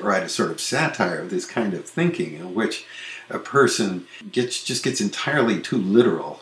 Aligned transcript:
write 0.00 0.22
a 0.22 0.28
sort 0.28 0.50
of 0.50 0.60
satire 0.60 1.20
of 1.20 1.30
this 1.30 1.44
kind 1.44 1.74
of 1.74 1.84
thinking 1.84 2.34
in 2.34 2.54
which 2.54 2.86
a 3.28 3.38
person 3.38 4.06
gets 4.30 4.62
just 4.62 4.84
gets 4.84 5.00
entirely 5.00 5.60
too 5.60 5.78
literal. 5.78 6.40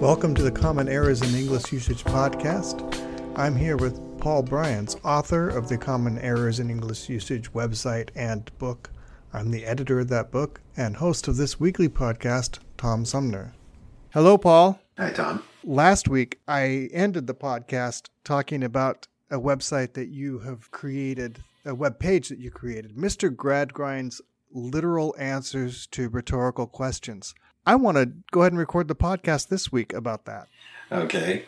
Welcome 0.00 0.34
to 0.36 0.42
the 0.42 0.52
Common 0.52 0.88
Errors 0.88 1.20
in 1.20 1.34
English 1.34 1.72
Usage 1.72 2.04
podcast. 2.04 2.80
I'm 3.36 3.56
here 3.56 3.76
with 3.76 4.00
Paul 4.18 4.42
Brians, 4.42 4.96
author 5.04 5.48
of 5.48 5.68
the 5.68 5.76
Common 5.76 6.18
Errors 6.18 6.60
in 6.60 6.70
English 6.70 7.08
Usage 7.08 7.52
website 7.52 8.10
and 8.14 8.50
book. 8.58 8.90
I'm 9.36 9.50
the 9.50 9.66
editor 9.66 10.00
of 10.00 10.08
that 10.08 10.30
book 10.30 10.62
and 10.78 10.96
host 10.96 11.28
of 11.28 11.36
this 11.36 11.60
weekly 11.60 11.90
podcast, 11.90 12.58
Tom 12.78 13.04
Sumner. 13.04 13.52
Hello, 14.14 14.38
Paul. 14.38 14.80
Hi, 14.96 15.10
Tom. 15.10 15.42
Last 15.62 16.08
week, 16.08 16.40
I 16.48 16.88
ended 16.90 17.26
the 17.26 17.34
podcast 17.34 18.08
talking 18.24 18.64
about 18.64 19.08
a 19.30 19.38
website 19.38 19.92
that 19.92 20.08
you 20.08 20.38
have 20.38 20.70
created, 20.70 21.44
a 21.66 21.74
web 21.74 21.98
page 21.98 22.30
that 22.30 22.38
you 22.38 22.50
created, 22.50 22.96
Mr. 22.96 23.28
Gradgrind's 23.28 24.22
Literal 24.52 25.14
Answers 25.18 25.86
to 25.88 26.08
Rhetorical 26.08 26.66
Questions. 26.66 27.34
I 27.66 27.74
want 27.74 27.98
to 27.98 28.12
go 28.30 28.40
ahead 28.40 28.52
and 28.52 28.58
record 28.58 28.88
the 28.88 28.96
podcast 28.96 29.48
this 29.48 29.70
week 29.70 29.92
about 29.92 30.24
that. 30.24 30.48
Okay. 30.90 31.44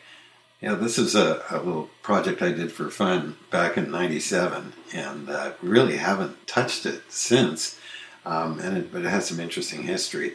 Yeah, 0.61 0.75
this 0.75 0.99
is 0.99 1.15
a, 1.15 1.43
a 1.51 1.59
little 1.59 1.89
project 2.03 2.43
I 2.43 2.51
did 2.51 2.73
for 2.73 2.91
fun 2.91 3.37
back 3.51 3.77
in 3.77 3.93
'97, 3.93 4.73
and 4.93 5.31
uh, 5.31 5.53
really 5.63 5.99
haven't 5.99 6.49
touched 6.49 6.85
it 6.85 7.03
since. 7.09 7.79
Um, 8.29 8.61
and 8.61 8.77
it, 8.77 8.93
but 8.93 9.05
it 9.05 9.09
has 9.09 9.27
some 9.27 9.41
interesting 9.41 9.85
history. 9.85 10.35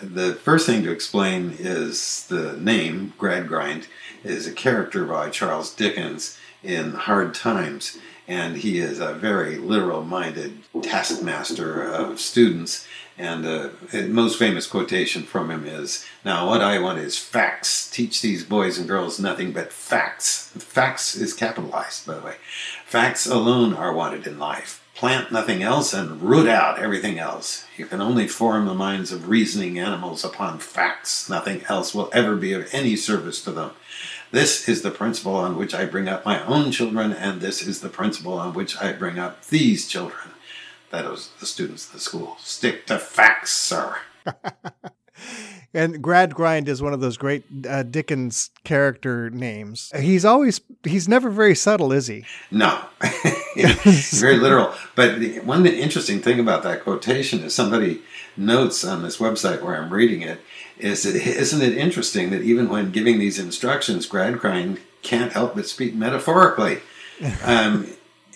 The 0.00 0.34
first 0.34 0.64
thing 0.64 0.84
to 0.84 0.92
explain 0.92 1.56
is 1.58 2.24
the 2.28 2.56
name 2.56 3.14
Gradgrind 3.18 3.86
is 4.22 4.46
a 4.46 4.52
character 4.52 5.04
by 5.04 5.28
Charles 5.28 5.74
Dickens 5.74 6.38
in 6.62 6.92
Hard 6.92 7.34
Times, 7.34 7.98
and 8.28 8.58
he 8.58 8.78
is 8.78 9.00
a 9.00 9.14
very 9.14 9.56
literal-minded 9.56 10.60
taskmaster 10.82 11.82
of 11.82 12.20
students 12.20 12.86
and 13.18 13.44
the 13.44 13.72
most 14.08 14.38
famous 14.38 14.66
quotation 14.66 15.22
from 15.22 15.50
him 15.50 15.66
is 15.66 16.06
Now, 16.24 16.48
what 16.48 16.62
I 16.62 16.78
want 16.78 16.98
is 16.98 17.18
facts. 17.18 17.90
Teach 17.90 18.22
these 18.22 18.44
boys 18.44 18.78
and 18.78 18.88
girls 18.88 19.20
nothing 19.20 19.52
but 19.52 19.72
facts. 19.72 20.50
Facts 20.56 21.14
is 21.14 21.34
capitalized, 21.34 22.06
by 22.06 22.14
the 22.14 22.22
way. 22.22 22.36
Facts 22.86 23.26
alone 23.26 23.74
are 23.74 23.92
wanted 23.92 24.26
in 24.26 24.38
life. 24.38 24.81
Plant 24.94 25.32
nothing 25.32 25.62
else 25.62 25.92
and 25.92 26.22
root 26.22 26.48
out 26.48 26.78
everything 26.78 27.18
else. 27.18 27.64
You 27.76 27.86
can 27.86 28.00
only 28.00 28.28
form 28.28 28.66
the 28.66 28.74
minds 28.74 29.10
of 29.10 29.28
reasoning 29.28 29.78
animals 29.78 30.24
upon 30.24 30.58
facts. 30.58 31.28
Nothing 31.28 31.64
else 31.68 31.94
will 31.94 32.10
ever 32.12 32.36
be 32.36 32.52
of 32.52 32.68
any 32.72 32.96
service 32.96 33.42
to 33.44 33.50
them. 33.52 33.70
This 34.30 34.68
is 34.68 34.82
the 34.82 34.90
principle 34.90 35.34
on 35.34 35.56
which 35.56 35.74
I 35.74 35.84
bring 35.86 36.08
up 36.08 36.24
my 36.24 36.44
own 36.46 36.70
children, 36.70 37.12
and 37.12 37.40
this 37.40 37.66
is 37.66 37.80
the 37.80 37.88
principle 37.88 38.34
on 38.34 38.54
which 38.54 38.80
I 38.80 38.92
bring 38.92 39.18
up 39.18 39.46
these 39.46 39.88
children 39.88 40.32
that 40.92 41.10
was 41.10 41.30
the 41.40 41.46
students 41.46 41.86
of 41.86 41.94
the 41.94 42.00
school. 42.00 42.36
Stick 42.38 42.86
to 42.86 42.98
facts, 42.98 43.52
sir. 43.52 43.96
and 45.74 46.02
Gradgrind 46.02 46.68
is 46.68 46.82
one 46.82 46.92
of 46.92 47.00
those 47.00 47.16
great 47.16 47.44
uh, 47.68 47.82
Dickens 47.82 48.50
character 48.64 49.30
names. 49.30 49.90
He's 49.98 50.24
always 50.24 50.60
he's 50.84 51.08
never 51.08 51.30
very 51.30 51.54
subtle, 51.54 51.92
is 51.92 52.06
he? 52.06 52.24
No, 52.50 52.84
very 53.56 54.36
literal. 54.36 54.74
But 54.94 55.20
the, 55.20 55.40
one 55.40 55.66
interesting 55.66 56.20
thing 56.20 56.38
about 56.38 56.62
that 56.64 56.82
quotation 56.82 57.40
is 57.40 57.54
somebody 57.54 58.02
notes 58.36 58.84
on 58.84 59.02
this 59.02 59.18
website 59.18 59.62
where 59.62 59.76
I'm 59.76 59.92
reading 59.92 60.22
it 60.22 60.40
is 60.78 61.06
it 61.06 61.16
isn't 61.16 61.62
it 61.62 61.76
interesting 61.76 62.30
that 62.30 62.42
even 62.42 62.68
when 62.68 62.90
giving 62.90 63.18
these 63.18 63.38
instructions, 63.38 64.08
Gradgrind 64.08 64.80
can't 65.02 65.32
help 65.32 65.54
but 65.54 65.66
speak 65.66 65.94
metaphorically, 65.94 66.80
um, 67.44 67.88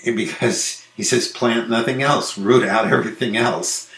because 0.05 0.87
he 0.95 1.03
says 1.03 1.29
plant 1.29 1.69
nothing 1.69 2.03
else, 2.03 2.39
root 2.39 2.67
out 2.67 2.91
everything 2.91 3.37
else. 3.37 3.91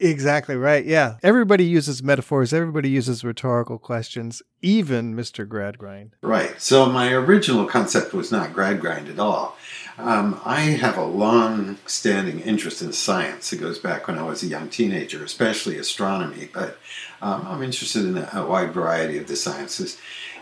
Exactly 0.00 0.56
right. 0.56 0.84
Yeah. 0.84 1.16
Everybody 1.22 1.64
uses 1.64 2.02
metaphors, 2.02 2.54
everybody 2.54 2.88
uses 2.88 3.22
rhetorical 3.22 3.78
questions, 3.78 4.42
even 4.62 5.14
Mr. 5.14 5.46
Gradgrind. 5.46 6.12
Right. 6.22 6.60
So 6.60 6.86
my 6.86 7.12
original 7.12 7.66
concept 7.66 8.14
was 8.14 8.32
not 8.32 8.52
Gradgrind 8.52 9.10
at 9.10 9.18
all. 9.18 9.58
Um, 9.98 10.40
I 10.46 10.60
have 10.60 10.96
a 10.96 11.04
long 11.04 11.76
standing 11.84 12.40
interest 12.40 12.80
in 12.80 12.94
science. 12.94 13.52
It 13.52 13.58
goes 13.58 13.78
back 13.78 14.08
when 14.08 14.18
I 14.18 14.22
was 14.22 14.42
a 14.42 14.46
young 14.46 14.70
teenager, 14.70 15.22
especially 15.22 15.76
astronomy, 15.76 16.48
but 16.50 16.78
um, 17.20 17.46
I'm 17.46 17.62
interested 17.62 18.06
in 18.06 18.16
a, 18.16 18.30
a 18.32 18.46
wide 18.46 18.72
variety 18.72 19.18
of 19.18 19.26
the 19.26 19.36
sciences 19.36 19.98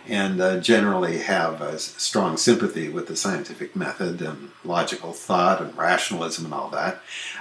and 0.08 0.40
uh, 0.40 0.58
generally 0.58 1.18
have 1.18 1.60
a 1.60 1.78
strong 1.78 2.36
sympathy 2.36 2.88
with 2.88 3.06
the 3.06 3.16
scientific 3.16 3.76
method 3.76 4.22
and 4.22 4.50
logical 4.64 5.12
thought 5.12 5.60
and 5.60 5.76
rationalism 5.76 6.46
and 6.46 6.54
all 6.54 6.70
that. 6.70 7.00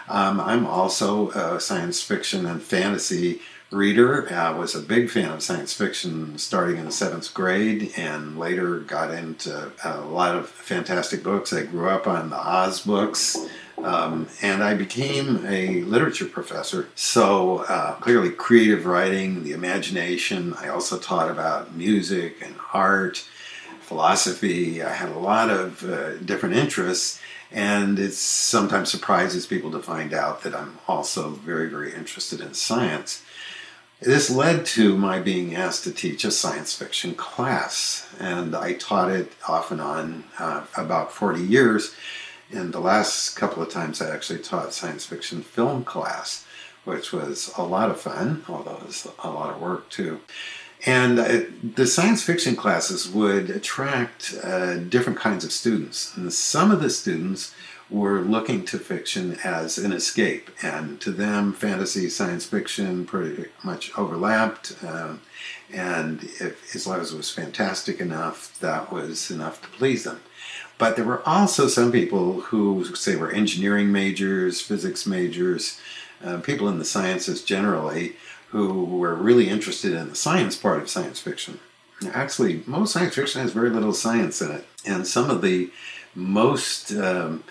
Um, 0.10 0.40
I'm 0.40 0.66
also 0.66 1.32
a 1.32 1.60
science 1.60 2.02
fiction 2.02 2.46
and 2.46 2.62
fantasy 2.62 3.42
reader. 3.72 4.32
I 4.34 4.52
was 4.52 4.76
a 4.76 4.80
big 4.80 5.10
fan 5.10 5.32
of 5.32 5.44
science 5.44 5.74
fiction 5.74 6.38
starting 6.38 6.78
in 6.78 6.86
the 6.86 6.92
seventh 6.92 7.34
grade 7.34 7.92
and 7.98 8.40
later 8.40 8.80
got 8.80 9.12
into 9.12 9.72
a 9.84 10.02
lot 10.02 10.36
of 10.36 10.50
fantastic 10.50 11.24
books. 11.24 11.52
I 11.52 11.64
grew 11.64 11.90
up 11.90 12.08
on 12.08 12.30
the 12.30 12.38
Oz 12.38 12.82
books. 12.82 13.38
Um, 13.84 14.28
and 14.42 14.64
I 14.64 14.74
became 14.74 15.46
a 15.46 15.82
literature 15.82 16.26
professor. 16.26 16.90
So 16.96 17.60
uh, 17.70 17.94
clearly, 17.96 18.32
creative 18.32 18.86
writing, 18.86 19.44
the 19.44 19.52
imagination. 19.52 20.56
I 20.56 20.68
also 20.70 20.98
taught 20.98 21.30
about 21.30 21.76
music 21.76 22.42
and 22.42 22.56
art, 22.74 23.24
philosophy. 23.82 24.82
I 24.82 24.94
had 24.94 25.10
a 25.10 25.20
lot 25.20 25.50
of 25.50 25.84
uh, 25.84 26.18
different 26.18 26.56
interests. 26.56 27.22
And 27.52 27.98
it 27.98 28.14
sometimes 28.14 28.92
surprises 28.92 29.46
people 29.46 29.72
to 29.72 29.80
find 29.80 30.14
out 30.14 30.42
that 30.42 30.54
I'm 30.54 30.80
also 30.88 31.30
very, 31.30 31.70
very 31.70 31.94
interested 31.94 32.42
in 32.42 32.54
science. 32.54 33.24
This 34.02 34.30
led 34.30 34.66
to 34.68 34.96
my 34.98 35.20
being 35.20 35.56
asked 35.56 35.84
to 35.86 35.92
teach 35.92 36.24
a 36.24 36.30
science 36.30 36.76
fiction 36.76 37.16
class, 37.16 38.08
and 38.20 38.56
I 38.56 38.74
taught 38.74 39.10
it 39.10 39.32
off 39.48 39.72
and 39.72 39.82
on 39.82 40.26
uh, 40.38 40.66
about 40.76 41.12
40 41.12 41.42
years 41.42 41.96
and 42.52 42.74
the 42.74 42.80
last 42.80 43.36
couple 43.36 43.62
of 43.62 43.70
times 43.70 44.02
I 44.02 44.14
actually 44.14 44.40
taught 44.40 44.74
science 44.74 45.06
fiction 45.06 45.42
film 45.42 45.84
class, 45.84 46.46
which 46.86 47.12
was 47.12 47.52
a 47.58 47.64
lot 47.64 47.90
of 47.90 48.00
fun, 48.00 48.46
although 48.48 48.78
it 48.78 48.86
was 48.86 49.08
a 49.24 49.30
lot 49.30 49.54
of 49.54 49.62
work 49.62 49.90
too. 49.90 50.22
And 50.86 51.20
uh, 51.20 51.40
the 51.76 51.88
science 51.88 52.24
fiction 52.24 52.56
classes 52.56 53.10
would 53.10 53.50
attract 53.50 54.36
uh, 54.44 54.78
different 54.78 55.20
kinds 55.20 55.44
of 55.44 55.52
students. 55.52 56.16
And 56.16 56.32
some 56.32 56.72
of 56.72 56.82
the 56.82 56.90
students 56.90 57.54
were 57.90 58.22
looking 58.22 58.66
to 58.66 58.78
fiction 58.78 59.38
as 59.44 59.78
an 59.78 59.94
escape, 59.94 60.50
and 60.62 61.00
to 61.00 61.10
them, 61.10 61.54
fantasy, 61.54 62.10
science 62.10 62.46
fiction 62.46 63.06
pretty 63.06 63.46
much 63.64 63.98
overlapped. 63.98 64.76
Uh, 64.84 65.16
and 65.74 66.24
if, 66.24 66.76
as 66.76 66.86
long 66.86 67.00
as 67.00 67.14
it 67.14 67.18
was 67.18 67.32
fantastic 67.32 68.00
enough, 68.00 68.58
that 68.60 68.92
was 68.92 69.32
enough 69.32 69.62
to 69.62 69.68
please 69.70 70.04
them. 70.04 70.20
But 70.78 70.96
there 70.96 71.06
were 71.06 71.28
also 71.28 71.68
some 71.68 71.92
people 71.92 72.42
who, 72.42 72.86
say, 72.96 73.16
were 73.16 73.32
engineering 73.32 73.92
majors, 73.92 74.62
physics 74.62 75.06
majors, 75.08 75.80
uh, 76.24 76.38
people 76.38 76.68
in 76.68 76.80
the 76.80 76.86
sciences 76.86 77.44
generally, 77.44 78.16
who 78.50 78.86
were 78.86 79.16
really 79.16 79.50
interested 79.50 79.94
in 79.94 80.10
the 80.10 80.16
science 80.16 80.56
part 80.56 80.82
of 80.82 80.90
science 80.90 81.20
fiction. 81.20 81.60
Actually, 82.14 82.64
most 82.68 82.94
science 82.94 83.16
fiction 83.16 83.42
has 83.42 83.52
very 83.52 83.70
little 83.70 83.94
science 83.94 84.42
in 84.42 84.52
it. 84.52 84.66
And 84.86 85.08
some 85.08 85.30
of 85.30 85.42
the 85.42 85.72
most 86.14 86.92
um, 86.92 87.44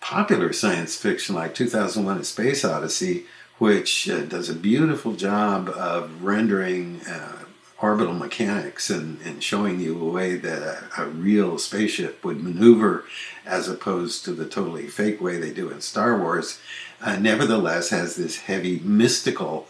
popular 0.00 0.52
science 0.52 0.96
fiction, 0.96 1.34
like 1.34 1.54
2001 1.54 2.18
A 2.18 2.24
Space 2.24 2.64
Odyssey, 2.64 3.24
which 3.58 4.08
uh, 4.08 4.20
does 4.20 4.48
a 4.48 4.54
beautiful 4.54 5.14
job 5.14 5.68
of 5.70 6.22
rendering 6.22 7.00
uh, 7.08 7.37
orbital 7.80 8.14
mechanics 8.14 8.90
and, 8.90 9.20
and 9.22 9.42
showing 9.42 9.80
you 9.80 10.00
a 10.00 10.10
way 10.10 10.36
that 10.36 10.62
a, 10.62 11.02
a, 11.02 11.06
real 11.06 11.58
spaceship 11.58 12.24
would 12.24 12.42
maneuver 12.42 13.04
as 13.46 13.68
opposed 13.68 14.24
to 14.24 14.32
the 14.32 14.46
totally 14.46 14.86
fake 14.88 15.20
way 15.20 15.38
they 15.38 15.52
do 15.52 15.70
in 15.70 15.80
Star 15.80 16.18
Wars, 16.18 16.60
uh, 17.00 17.16
nevertheless 17.16 17.90
has 17.90 18.16
this 18.16 18.40
heavy 18.40 18.80
mystical 18.80 19.68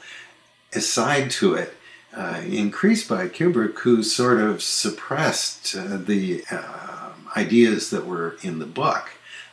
side 0.72 1.30
to 1.30 1.54
it. 1.54 1.74
Uh, 2.16 2.42
increased 2.48 3.06
by 3.08 3.28
Kubrick, 3.28 3.78
who 3.80 4.02
sort 4.02 4.40
of 4.40 4.62
suppressed 4.62 5.76
uh, 5.76 5.98
the 5.98 6.42
uh, 6.50 7.10
ideas 7.36 7.90
that 7.90 8.06
were 8.06 8.38
in 8.42 8.58
the 8.58 8.66
book 8.66 9.10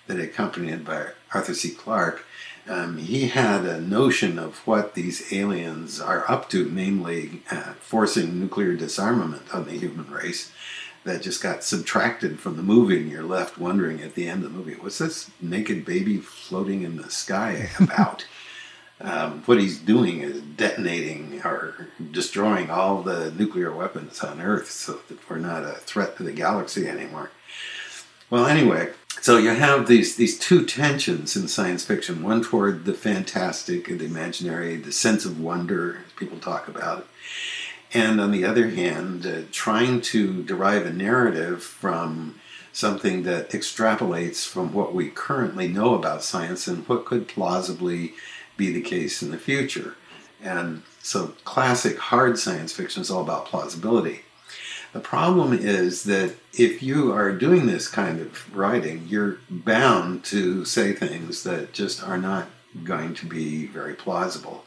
that 0.08 0.19
accompanied 0.19 0.86
by 0.86 1.08
Arthur 1.34 1.54
C. 1.54 1.72
Clarke 1.72 2.25
um, 2.67 2.97
he 2.97 3.27
had 3.27 3.65
a 3.65 3.79
notion 3.79 4.39
of 4.39 4.65
what 4.67 4.95
these 4.95 5.31
aliens 5.31 6.00
are 6.00 6.29
up 6.29 6.50
to, 6.50 6.69
namely 6.69 7.41
uh, 7.51 7.73
forcing 7.79 8.39
nuclear 8.39 8.75
disarmament 8.75 9.53
on 9.53 9.65
the 9.65 9.77
human 9.77 10.09
race, 10.09 10.51
that 11.03 11.21
just 11.21 11.44
got 11.44 11.63
subtracted 11.63 12.39
from 12.39 12.57
the 12.57 12.63
movie, 12.63 12.97
and 12.97 13.12
you're 13.12 13.23
left 13.23 13.59
wondering 13.59 14.01
at 14.01 14.15
the 14.15 14.27
end 14.27 14.44
of 14.44 14.51
the 14.51 14.57
movie, 14.57 14.73
what's 14.73 14.97
this 14.97 15.29
naked 15.39 15.85
baby 15.85 16.17
floating 16.17 16.81
in 16.81 16.97
the 16.97 17.09
sky 17.09 17.69
about? 17.79 18.25
Um, 19.00 19.44
what 19.45 19.59
he's 19.59 19.77
doing 19.77 20.21
is 20.21 20.41
detonating 20.41 21.41
or 21.44 21.89
destroying 22.12 22.71
all 22.71 23.03
the 23.03 23.29
nuclear 23.31 23.71
weapons 23.71 24.21
on 24.21 24.41
Earth 24.41 24.71
so 24.71 25.00
that 25.09 25.29
we're 25.29 25.38
not 25.38 25.63
a 25.63 25.73
threat 25.73 26.17
to 26.17 26.23
the 26.23 26.31
galaxy 26.31 26.88
anymore. 26.88 27.29
Well, 28.29 28.45
anyway, 28.45 28.91
so 29.21 29.38
you 29.38 29.50
have 29.50 29.88
these 29.88 30.15
these 30.15 30.38
two 30.38 30.65
tensions 30.65 31.35
in 31.35 31.47
science 31.47 31.83
fiction: 31.83 32.23
one 32.23 32.44
toward 32.44 32.85
the 32.85 32.94
fantastic, 32.94 33.88
the 33.88 34.06
imaginary, 34.06 34.77
the 34.77 34.91
sense 34.91 35.25
of 35.25 35.39
wonder, 35.39 36.00
as 36.06 36.13
people 36.13 36.39
talk 36.39 36.67
about, 36.67 37.07
and 37.94 38.19
on 38.19 38.31
the 38.31 38.45
other 38.45 38.69
hand, 38.69 39.25
uh, 39.25 39.41
trying 39.51 40.01
to 40.01 40.44
derive 40.44 40.85
a 40.85 40.94
narrative 40.94 41.63
from 41.63 42.35
something 42.73 43.23
that 43.23 43.51
extrapolates 43.51 44.45
from 44.45 44.73
what 44.73 44.94
we 44.94 45.09
currently 45.09 45.67
know 45.67 45.95
about 45.95 46.21
science 46.21 46.67
and 46.67 46.88
what 46.89 47.06
could 47.06 47.25
plausibly 47.25 48.13
be 48.57 48.71
the 48.73 48.81
case 48.81 49.21
in 49.21 49.31
the 49.31 49.38
future. 49.38 49.95
And 50.44 50.81
so, 51.01 51.27
classic 51.45 51.97
hard 51.97 52.38
science 52.38 52.73
fiction 52.73 53.01
is 53.01 53.09
all 53.09 53.21
about 53.21 53.45
plausibility. 53.45 54.23
The 54.95 55.01
problem 55.01 55.51
is 55.51 56.03
that 56.03 56.36
if 56.53 56.81
you 56.81 57.12
are 57.12 57.33
doing 57.33 57.65
this 57.65 57.89
kind 57.89 58.21
of 58.21 58.56
writing, 58.56 59.06
you're 59.09 59.39
bound 59.50 60.24
to 60.25 60.63
say 60.63 60.94
things 60.94 61.44
that 61.44 61.74
just 61.74 62.01
are 62.01 62.18
not 62.18 62.47
going 62.81 63.13
to 63.15 63.25
be 63.25 63.65
very 63.65 63.94
plausible. 63.94 64.63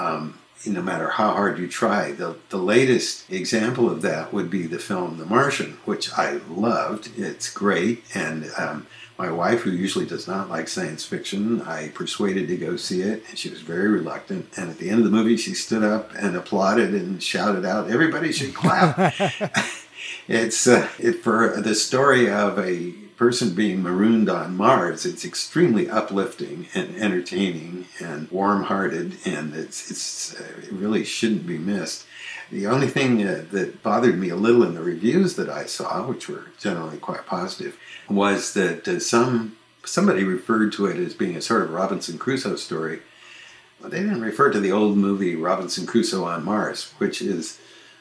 Um, 0.00 0.40
no 0.66 0.82
matter 0.82 1.10
how 1.10 1.34
hard 1.34 1.60
you 1.60 1.68
try. 1.68 2.10
The, 2.10 2.38
the 2.48 2.56
latest 2.56 3.30
example 3.30 3.88
of 3.88 4.02
that 4.02 4.32
would 4.32 4.50
be 4.50 4.66
the 4.66 4.80
film 4.80 5.18
The 5.18 5.26
Martian, 5.26 5.78
which 5.84 6.12
I 6.12 6.40
loved. 6.48 7.16
It's 7.16 7.48
great. 7.48 8.02
And 8.16 8.50
um, 8.58 8.88
my 9.22 9.30
wife, 9.30 9.60
who 9.60 9.70
usually 9.70 10.04
does 10.04 10.26
not 10.26 10.50
like 10.50 10.66
science 10.66 11.04
fiction, 11.04 11.62
I 11.62 11.90
persuaded 11.90 12.48
to 12.48 12.56
go 12.56 12.76
see 12.76 13.02
it, 13.02 13.22
and 13.28 13.38
she 13.38 13.50
was 13.50 13.60
very 13.60 13.88
reluctant. 13.88 14.48
And 14.56 14.68
at 14.68 14.78
the 14.78 14.90
end 14.90 14.98
of 14.98 15.04
the 15.04 15.16
movie, 15.16 15.36
she 15.36 15.54
stood 15.54 15.84
up 15.84 16.10
and 16.16 16.34
applauded 16.34 16.92
and 16.92 17.22
shouted 17.22 17.64
out, 17.64 17.88
"Everybody 17.88 18.32
should 18.32 18.52
clap!" 18.52 19.14
it's 20.28 20.66
uh, 20.66 20.88
it 20.98 21.22
for 21.22 21.60
the 21.60 21.76
story 21.76 22.28
of 22.28 22.58
a 22.58 22.90
person 23.16 23.54
being 23.54 23.80
marooned 23.80 24.28
on 24.28 24.56
Mars. 24.56 25.06
It's 25.06 25.24
extremely 25.24 25.88
uplifting 25.88 26.66
and 26.74 26.96
entertaining 26.96 27.86
and 28.00 28.28
warm-hearted, 28.28 29.18
and 29.24 29.54
it's 29.54 29.88
it's 29.88 30.34
uh, 30.34 30.44
it 30.64 30.72
really 30.72 31.04
shouldn't 31.04 31.46
be 31.46 31.58
missed. 31.58 32.06
The 32.52 32.66
only 32.66 32.88
thing 32.88 33.26
uh, 33.26 33.46
that 33.52 33.82
bothered 33.82 34.18
me 34.18 34.28
a 34.28 34.36
little 34.36 34.62
in 34.62 34.74
the 34.74 34.82
reviews 34.82 35.36
that 35.36 35.48
I 35.48 35.64
saw, 35.64 36.06
which 36.06 36.28
were 36.28 36.48
generally 36.58 36.98
quite 36.98 37.24
positive, 37.24 37.78
was 38.10 38.52
that 38.52 38.86
uh, 38.86 39.00
some 39.00 39.56
somebody 39.86 40.22
referred 40.22 40.70
to 40.74 40.84
it 40.84 40.98
as 40.98 41.14
being 41.14 41.34
a 41.34 41.40
sort 41.40 41.62
of 41.62 41.70
Robinson 41.70 42.18
Crusoe 42.18 42.56
story. 42.56 43.00
Well, 43.80 43.88
they 43.88 44.00
didn't 44.00 44.20
refer 44.20 44.50
to 44.50 44.60
the 44.60 44.70
old 44.70 44.98
movie 44.98 45.34
Robinson 45.34 45.86
Crusoe 45.86 46.24
on 46.24 46.44
Mars, 46.44 46.92
which 46.98 47.22
is 47.22 47.58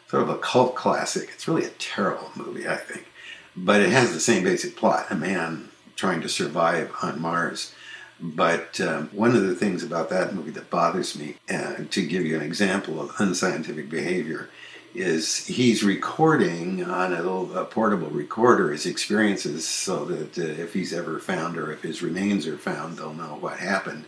sort 0.10 0.24
of 0.24 0.30
a 0.30 0.38
cult 0.38 0.76
classic. 0.76 1.30
It's 1.34 1.48
really 1.48 1.64
a 1.64 1.70
terrible 1.70 2.32
movie, 2.36 2.68
I 2.68 2.76
think, 2.76 3.08
but 3.56 3.80
it 3.80 3.92
has 3.92 4.12
the 4.12 4.20
same 4.20 4.44
basic 4.44 4.76
plot: 4.76 5.06
a 5.10 5.16
man 5.16 5.70
trying 5.96 6.20
to 6.22 6.30
survive 6.30 6.94
on 7.02 7.22
Mars. 7.22 7.74
But 8.22 8.80
um, 8.80 9.10
one 9.14 9.36
of 9.36 9.42
the 9.42 9.56
things 9.56 9.84
about 9.84 10.10
that 10.10 10.36
movie 10.36 10.52
that 10.52 10.70
bothers 10.70 11.18
me, 11.18 11.38
uh, 11.50 11.76
to 11.90 12.06
give 12.06 12.24
you 12.24 12.36
an 12.36 12.44
example 12.44 13.02
of 13.02 13.16
unscientific 13.18 13.90
behavior, 13.90 14.50
is 14.94 15.48
he's 15.48 15.84
recording 15.84 16.84
on 16.84 17.14
a, 17.14 17.18
little, 17.18 17.58
a 17.58 17.66
portable 17.66 18.10
recorder 18.10 18.72
his 18.72 18.86
experiences 18.86 19.68
so 19.68 20.06
that 20.06 20.38
uh, 20.38 20.62
if 20.62 20.74
he's 20.74 20.94
ever 20.94 21.18
found 21.18 21.58
or 21.58 21.72
if 21.72 21.82
his 21.82 22.04
remains 22.04 22.46
are 22.46 22.58
found, 22.58 22.98
they'll 22.98 23.14
know 23.14 23.38
what 23.40 23.58
happened. 23.58 24.06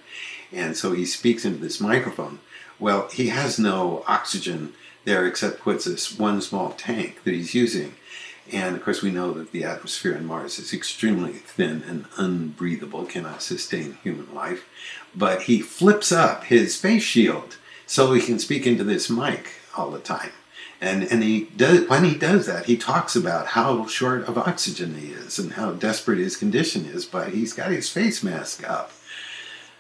And 0.52 0.78
so 0.78 0.92
he 0.92 1.06
speaks 1.06 1.46
into 1.46 1.60
this 1.60 1.80
microphone. 1.80 2.40
Well, 2.80 3.08
he 3.10 3.30
has 3.30 3.58
no 3.58 4.04
oxygen 4.08 4.74
there 5.06 5.26
except 5.26 5.66
what's 5.66 5.86
this 5.86 6.18
one 6.18 6.42
small 6.42 6.72
tank 6.72 7.24
that 7.24 7.34
he's 7.34 7.56
using. 7.56 7.96
And 8.52 8.76
of 8.76 8.84
course, 8.84 9.02
we 9.02 9.12
know 9.12 9.32
that 9.34 9.52
the 9.52 9.64
atmosphere 9.64 10.16
on 10.16 10.26
Mars 10.26 10.60
is 10.60 10.74
extremely 10.74 11.34
thin 11.34 11.84
and 11.88 12.06
unbreathable, 12.18 13.06
cannot 13.06 13.42
sustain 13.42 13.98
human 14.04 14.34
life. 14.34 14.66
But 15.16 15.44
he 15.44 15.62
flips 15.62 16.12
up 16.12 16.46
his 16.46 16.76
face 16.76 17.04
shield 17.04 17.58
so 17.86 18.14
he 18.14 18.22
can 18.22 18.40
speak 18.40 18.68
into 18.68 18.84
this 18.84 19.10
mic 19.10 19.52
all 19.78 19.92
the 19.92 20.00
time. 20.00 20.32
And, 20.82 21.04
and 21.04 21.24
he 21.24 21.46
does, 21.56 21.88
when 21.88 22.04
he 22.04 22.16
does 22.16 22.46
that, 22.48 22.66
he 22.66 22.76
talks 22.76 23.16
about 23.16 23.48
how 23.48 23.88
short 23.88 24.28
of 24.28 24.38
oxygen 24.38 24.96
he 24.96 25.14
is 25.14 25.40
and 25.40 25.54
how 25.54 25.72
desperate 25.72 26.20
his 26.20 26.36
condition 26.36 26.86
is, 26.86 27.06
but 27.06 27.30
he's 27.30 27.54
got 27.54 27.72
his 27.72 27.90
face 27.90 28.22
mask 28.22 28.70
up. 28.70 28.92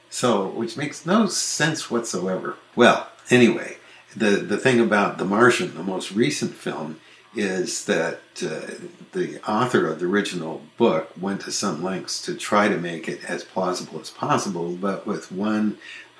So, 0.09 0.47
which 0.47 0.77
makes 0.77 1.05
no 1.05 1.25
sense 1.25 1.91
whatsoever. 1.91 2.55
Well, 2.75 3.09
anyway, 3.29 3.77
the, 4.15 4.29
the 4.37 4.57
thing 4.57 4.79
about 4.79 5.17
The 5.17 5.25
Martian, 5.25 5.75
the 5.75 5.83
most 5.83 6.11
recent 6.11 6.53
film, 6.53 7.01
is 7.35 7.85
that 7.85 8.19
uh, 8.43 8.87
the 9.13 9.39
author 9.49 9.87
of 9.87 9.99
the 9.99 10.05
original 10.05 10.61
book 10.77 11.11
went 11.19 11.41
to 11.41 11.51
some 11.51 11.83
lengths 11.83 12.21
to 12.23 12.35
try 12.35 12.67
to 12.67 12.77
make 12.77 13.07
it 13.07 13.23
as 13.25 13.43
plausible 13.43 13.99
as 13.99 14.09
possible, 14.09 14.75
but 14.75 15.07
with 15.07 15.31
one 15.31 15.77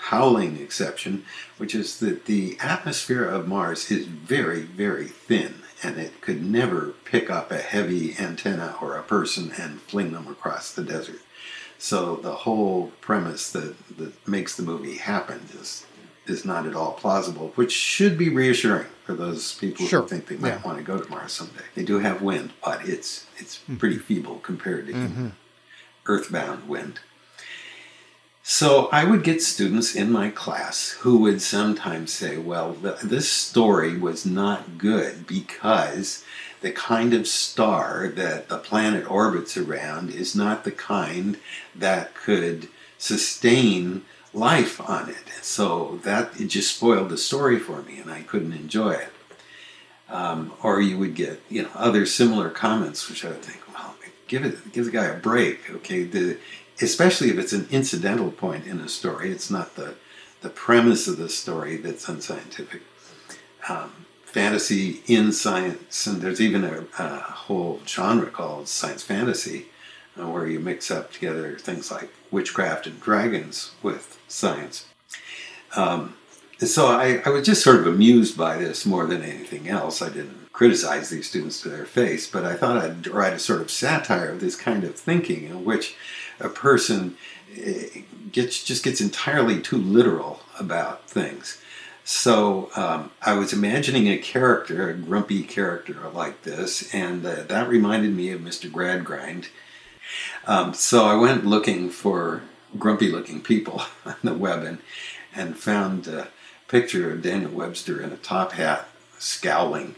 howling 0.10 0.60
exception, 0.60 1.24
which 1.58 1.74
is 1.74 2.00
that 2.00 2.26
the 2.26 2.58
atmosphere 2.60 3.24
of 3.24 3.48
Mars 3.48 3.90
is 3.90 4.06
very, 4.06 4.62
very 4.62 5.08
thin 5.08 5.56
and 5.82 5.98
it 5.98 6.22
could 6.22 6.44
never 6.44 6.94
pick 7.06 7.30
up 7.30 7.52
a 7.52 7.58
heavy 7.58 8.16
antenna 8.18 8.76
or 8.82 8.96
a 8.96 9.04
person 9.04 9.52
and 9.58 9.82
fling 9.82 10.14
them 10.14 10.28
across 10.28 10.72
the 10.72 10.84
desert. 10.84 11.20
So 11.78 12.16
the 12.16 12.36
whole 12.36 12.92
premise 13.02 13.52
that, 13.52 13.98
that 13.98 14.28
makes 14.28 14.56
the 14.56 14.64
movie 14.64 14.98
happen 14.98 15.42
is 15.60 15.86
is 16.26 16.46
not 16.46 16.66
at 16.66 16.76
all 16.76 16.94
plausible, 16.94 17.52
which 17.56 17.72
should 17.72 18.18
be 18.18 18.30
reassuring 18.30 18.88
for 19.06 19.14
those 19.14 19.54
people 19.56 19.86
sure. 19.86 20.02
who 20.02 20.08
think 20.08 20.28
they 20.28 20.38
might 20.38 20.50
Yeah. 20.50 20.62
want 20.64 20.78
to 20.78 20.84
go 20.84 20.98
to 20.98 21.10
Mars 21.10 21.34
someday. 21.34 21.64
They 21.76 21.84
do 21.84 22.00
have 22.00 22.22
wind, 22.22 22.52
but 22.64 22.88
it's 22.88 23.26
it's 23.38 23.60
pretty 23.78 23.98
feeble 23.98 24.40
compared 24.40 24.88
to 24.88 24.94
Mhm. 24.94 25.32
earthbound 26.06 26.68
wind. 26.70 27.00
So 28.46 28.88
I 28.92 29.06
would 29.06 29.24
get 29.24 29.42
students 29.42 29.96
in 29.96 30.12
my 30.12 30.30
class 30.30 30.90
who 31.02 31.18
would 31.20 31.42
sometimes 31.42 32.12
say, 32.12 32.38
well, 32.38 32.76
th- 32.76 33.00
this 33.02 33.30
story 33.30 33.98
was 33.98 34.26
not 34.26 34.78
good 34.78 35.26
because 35.28 36.24
the 36.62 36.72
kind 36.72 37.14
of 37.14 37.26
star 37.28 38.10
that 38.16 38.50
the 38.50 38.58
planet 38.58 39.10
orbits 39.10 39.56
around 39.58 40.10
is 40.12 40.36
not 40.36 40.64
the 40.66 40.72
kind 40.72 41.38
that 41.76 42.16
could 42.16 42.68
sustain 42.98 44.04
life 44.34 44.82
on 44.90 45.10
it. 45.10 45.30
So 45.42 46.00
that 46.04 46.40
it 46.40 46.48
just 46.48 46.76
spoiled 46.76 47.10
the 47.10 47.18
story 47.18 47.60
for 47.60 47.82
me 47.84 48.00
and 48.00 48.12
I 48.12 48.22
couldn't 48.22 48.54
enjoy 48.54 48.94
it. 48.94 49.10
Um, 50.10 50.54
or 50.62 50.82
you 50.82 50.98
would 50.98 51.16
get, 51.16 51.42
you 51.50 51.64
know, 51.64 51.70
other 51.76 52.06
similar 52.06 52.50
comments, 52.50 53.10
which 53.10 53.26
I 53.26 53.30
would 53.30 53.42
think, 53.42 53.62
well, 53.74 53.96
give 54.28 54.44
it, 54.46 54.72
give 54.72 54.86
the 54.86 54.92
guy 54.92 55.06
a 55.06 55.18
break, 55.18 55.70
okay? 55.72 56.04
The, 56.04 56.38
especially 56.82 57.30
if 57.30 57.38
it's 57.38 57.54
an 57.54 57.68
incidental 57.72 58.32
point 58.32 58.68
in 58.68 58.80
a 58.80 58.90
story. 58.90 59.32
It's 59.32 59.50
not 59.50 59.76
the 59.76 59.96
the 60.42 60.50
premise 60.50 61.08
of 61.08 61.18
the 61.18 61.30
story 61.30 61.78
that's 61.78 62.08
unscientific. 62.10 62.82
Um, 63.70 64.06
fantasy 64.26 65.02
in 65.08 65.32
science, 65.32 66.06
and 66.06 66.22
there's 66.22 66.42
even 66.42 66.66
a, 66.66 66.86
a 67.00 67.20
whole 67.20 67.80
genre 67.88 68.30
called 68.30 68.68
science 68.68 69.04
fantasy, 69.04 69.68
uh, 70.20 70.28
where 70.28 70.48
you 70.48 70.60
mix 70.60 70.92
up 70.92 71.12
together 71.12 71.58
things 71.58 71.92
like 71.92 72.10
witchcraft 72.32 72.88
and 72.88 73.02
dragons 73.02 73.72
with 73.82 74.20
science. 74.28 74.86
Um, 75.76 76.16
and 76.60 76.70
so 76.70 76.88
I, 76.88 77.22
I 77.26 77.30
was 77.30 77.46
just 77.46 77.64
sort 77.64 77.78
of 77.78 77.88
amused 77.88 78.38
by 78.38 78.58
this 78.58 78.86
more 78.86 79.06
than 79.06 79.22
anything 79.22 79.68
else. 79.68 80.02
I 80.02 80.10
didn't 80.10 80.54
criticize 80.54 81.10
these 81.10 81.28
students 81.28 81.62
to 81.62 81.70
their 81.70 81.86
face, 81.86 82.30
but 82.30 82.46
I 82.46 82.54
thought 82.54 82.78
I'd 82.78 83.08
write 83.08 83.34
a 83.34 83.40
sort 83.40 83.62
of 83.62 83.72
satire 83.72 84.30
of 84.30 84.40
this 84.40 84.56
kind 84.56 84.84
of 84.84 84.96
thinking 84.96 85.46
in 85.46 85.66
which 85.66 85.96
a 86.40 86.50
person 86.50 87.18
eh, 87.58 88.02
gets 88.32 88.64
just 88.64 88.84
gets 88.84 89.02
entirely 89.02 89.62
too 89.62 89.78
literal 89.78 90.42
about 90.60 91.10
things. 91.10 91.60
So 92.06 92.70
um, 92.76 93.12
I 93.22 93.34
was 93.34 93.54
imagining 93.54 94.08
a 94.08 94.18
character, 94.18 94.90
a 94.90 94.94
grumpy 94.94 95.44
character 95.44 95.98
like 96.14 96.44
this, 96.44 96.94
and 96.94 97.26
uh, 97.26 97.44
that 97.44 97.70
reminded 97.70 98.14
me 98.16 98.32
of 98.32 98.42
Mr. 98.42 98.70
Gradgrind. 98.70 99.48
Um, 100.46 100.74
so 100.74 101.06
I 101.06 101.16
went 101.16 101.46
looking 101.46 101.90
for 101.90 102.42
grumpy-looking 102.78 103.42
people 103.42 103.82
on 104.06 104.16
the 104.24 104.34
web 104.34 104.64
and 104.64 104.80
and 105.36 105.58
found 105.58 106.08
a 106.08 106.28
picture 106.68 107.12
of 107.12 107.22
Daniel 107.22 107.52
Webster 107.52 108.02
in 108.02 108.12
a 108.12 108.18
top 108.18 108.54
hat, 108.54 108.88
scowling. 109.18 109.96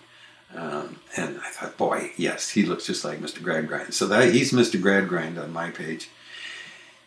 Um, 0.56 1.00
and 1.18 1.40
I 1.40 1.50
thought, 1.50 1.78
boy, 1.78 2.12
yes, 2.16 2.52
he 2.52 2.64
looks 2.64 2.86
just 2.86 3.04
like 3.04 3.20
Mr. 3.20 3.40
Gradgrind. 3.40 3.94
So 3.94 4.08
that 4.08 4.34
he's 4.34 4.54
Mr. 4.54 4.80
Gradgrind 4.80 5.42
on 5.42 5.52
my 5.52 5.72
page. 5.72 6.10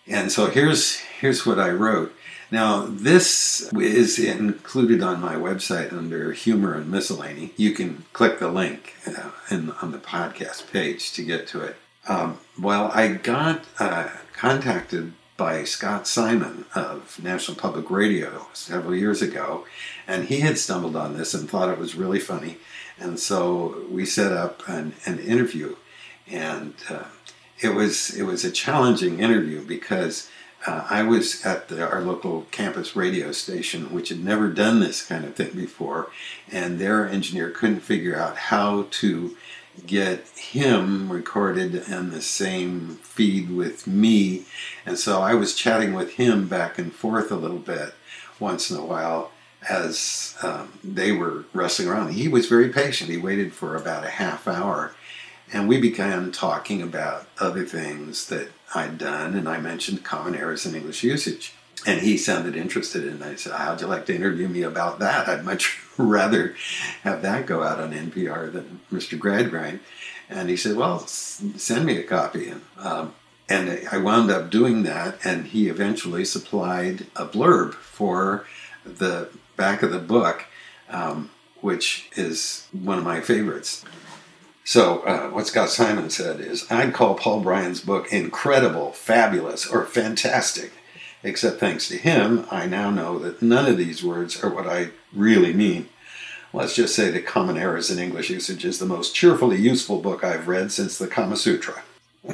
And 0.06 0.32
so 0.32 0.46
here's 0.46 0.96
here's 1.20 1.44
what 1.44 1.58
I 1.58 1.70
wrote. 1.70 2.14
Now 2.50 2.86
this 2.86 3.70
is 3.74 4.18
included 4.18 5.02
on 5.02 5.20
my 5.20 5.34
website 5.34 5.92
under 5.92 6.32
humor 6.32 6.74
and 6.74 6.90
miscellany. 6.90 7.52
You 7.56 7.72
can 7.72 8.04
click 8.12 8.38
the 8.38 8.48
link 8.48 8.94
uh, 9.06 9.30
in, 9.50 9.70
on 9.82 9.92
the 9.92 9.98
podcast 9.98 10.70
page 10.72 11.12
to 11.12 11.22
get 11.22 11.46
to 11.48 11.60
it. 11.60 11.76
Um, 12.08 12.38
well, 12.60 12.90
I 12.92 13.08
got 13.08 13.64
uh, 13.78 14.08
contacted 14.32 15.12
by 15.36 15.62
Scott 15.64 16.08
Simon 16.08 16.64
of 16.74 17.22
National 17.22 17.56
Public 17.56 17.90
Radio 17.90 18.48
several 18.52 18.94
years 18.94 19.22
ago, 19.22 19.64
and 20.06 20.24
he 20.24 20.40
had 20.40 20.58
stumbled 20.58 20.96
on 20.96 21.16
this 21.16 21.32
and 21.32 21.48
thought 21.48 21.68
it 21.68 21.78
was 21.78 21.94
really 21.94 22.18
funny, 22.18 22.56
and 22.98 23.20
so 23.20 23.84
we 23.88 24.04
set 24.04 24.32
up 24.32 24.68
an, 24.68 24.94
an 25.06 25.20
interview, 25.20 25.76
and 26.26 26.74
uh, 26.90 27.04
it 27.60 27.74
was 27.74 28.14
it 28.16 28.24
was 28.24 28.44
a 28.44 28.50
challenging 28.50 29.20
interview 29.20 29.64
because 29.64 30.28
uh, 30.66 30.84
I 30.90 31.04
was 31.04 31.46
at 31.46 31.68
the, 31.68 31.88
our 31.88 32.00
local 32.00 32.46
campus 32.50 32.96
radio 32.96 33.30
station, 33.30 33.92
which 33.92 34.08
had 34.08 34.24
never 34.24 34.48
done 34.48 34.80
this 34.80 35.06
kind 35.06 35.24
of 35.24 35.36
thing 35.36 35.52
before, 35.54 36.10
and 36.50 36.78
their 36.78 37.08
engineer 37.08 37.50
couldn't 37.50 37.80
figure 37.80 38.18
out 38.18 38.36
how 38.36 38.86
to 38.90 39.36
get 39.86 40.26
him 40.28 41.10
recorded 41.10 41.74
in 41.74 42.10
the 42.10 42.22
same 42.22 42.96
feed 43.02 43.50
with 43.50 43.86
me. 43.86 44.44
And 44.84 44.98
so 44.98 45.22
I 45.22 45.34
was 45.34 45.54
chatting 45.54 45.94
with 45.94 46.14
him 46.14 46.48
back 46.48 46.78
and 46.78 46.92
forth 46.92 47.30
a 47.30 47.36
little 47.36 47.58
bit 47.58 47.94
once 48.40 48.70
in 48.70 48.76
a 48.76 48.84
while 48.84 49.30
as 49.68 50.36
um, 50.42 50.78
they 50.84 51.12
were 51.12 51.44
wrestling 51.52 51.88
around. 51.88 52.12
He 52.12 52.28
was 52.28 52.46
very 52.46 52.68
patient. 52.68 53.10
He 53.10 53.16
waited 53.16 53.52
for 53.52 53.76
about 53.76 54.04
a 54.04 54.10
half 54.10 54.46
hour. 54.46 54.94
And 55.52 55.66
we 55.66 55.80
began 55.80 56.30
talking 56.30 56.82
about 56.82 57.26
other 57.38 57.64
things 57.64 58.26
that 58.26 58.50
I'd 58.74 58.98
done, 58.98 59.34
and 59.34 59.48
I 59.48 59.58
mentioned 59.58 60.04
common 60.04 60.34
errors 60.34 60.66
in 60.66 60.74
English 60.74 61.02
usage. 61.02 61.54
And 61.86 62.00
he 62.00 62.16
sounded 62.16 62.56
interested, 62.56 63.04
and 63.04 63.22
I 63.22 63.36
said, 63.36 63.52
How'd 63.52 63.80
you 63.80 63.86
like 63.86 64.06
to 64.06 64.14
interview 64.14 64.48
me 64.48 64.62
about 64.62 64.98
that? 64.98 65.28
I'd 65.28 65.44
much 65.44 65.80
rather 65.96 66.54
have 67.02 67.22
that 67.22 67.46
go 67.46 67.62
out 67.62 67.80
on 67.80 67.92
NPR 67.92 68.52
than 68.52 68.80
Mr. 68.92 69.18
Gradgrind. 69.18 69.80
And 70.28 70.48
he 70.50 70.56
said, 70.56 70.76
Well, 70.76 71.00
send 71.06 71.86
me 71.86 71.96
a 71.98 72.04
copy. 72.04 72.48
And, 72.48 72.62
um, 72.78 73.14
and 73.48 73.88
I 73.90 73.98
wound 73.98 74.30
up 74.30 74.50
doing 74.50 74.82
that, 74.82 75.18
and 75.24 75.46
he 75.46 75.68
eventually 75.68 76.24
supplied 76.24 77.06
a 77.16 77.24
blurb 77.24 77.74
for 77.74 78.44
the 78.84 79.30
back 79.56 79.82
of 79.82 79.90
the 79.90 79.98
book, 79.98 80.44
um, 80.90 81.30
which 81.60 82.10
is 82.14 82.66
one 82.72 82.98
of 82.98 83.04
my 83.04 83.20
favorites. 83.20 83.84
So, 84.64 85.00
uh, 85.00 85.30
what 85.30 85.46
Scott 85.46 85.70
Simon 85.70 86.10
said 86.10 86.40
is 86.40 86.70
I'd 86.70 86.92
call 86.92 87.14
Paul 87.14 87.40
Brians' 87.40 87.80
book 87.80 88.12
incredible, 88.12 88.92
fabulous, 88.92 89.66
or 89.66 89.86
fantastic. 89.86 90.72
Except 91.22 91.58
thanks 91.58 91.88
to 91.88 91.96
him, 91.96 92.46
I 92.50 92.66
now 92.66 92.90
know 92.90 93.18
that 93.18 93.42
none 93.42 93.66
of 93.66 93.76
these 93.76 94.04
words 94.04 94.42
are 94.42 94.50
what 94.50 94.66
I 94.66 94.90
really 95.12 95.52
mean. 95.52 95.88
Let's 96.52 96.74
just 96.74 96.94
say 96.94 97.10
that 97.10 97.26
Common 97.26 97.58
Errors 97.58 97.90
in 97.90 97.98
English 97.98 98.30
Usage 98.30 98.64
is 98.64 98.78
the 98.78 98.86
most 98.86 99.14
cheerfully 99.14 99.58
useful 99.58 100.00
book 100.00 100.24
I've 100.24 100.48
read 100.48 100.72
since 100.72 100.96
the 100.96 101.06
Kama 101.06 101.36
Sutra. 101.36 101.82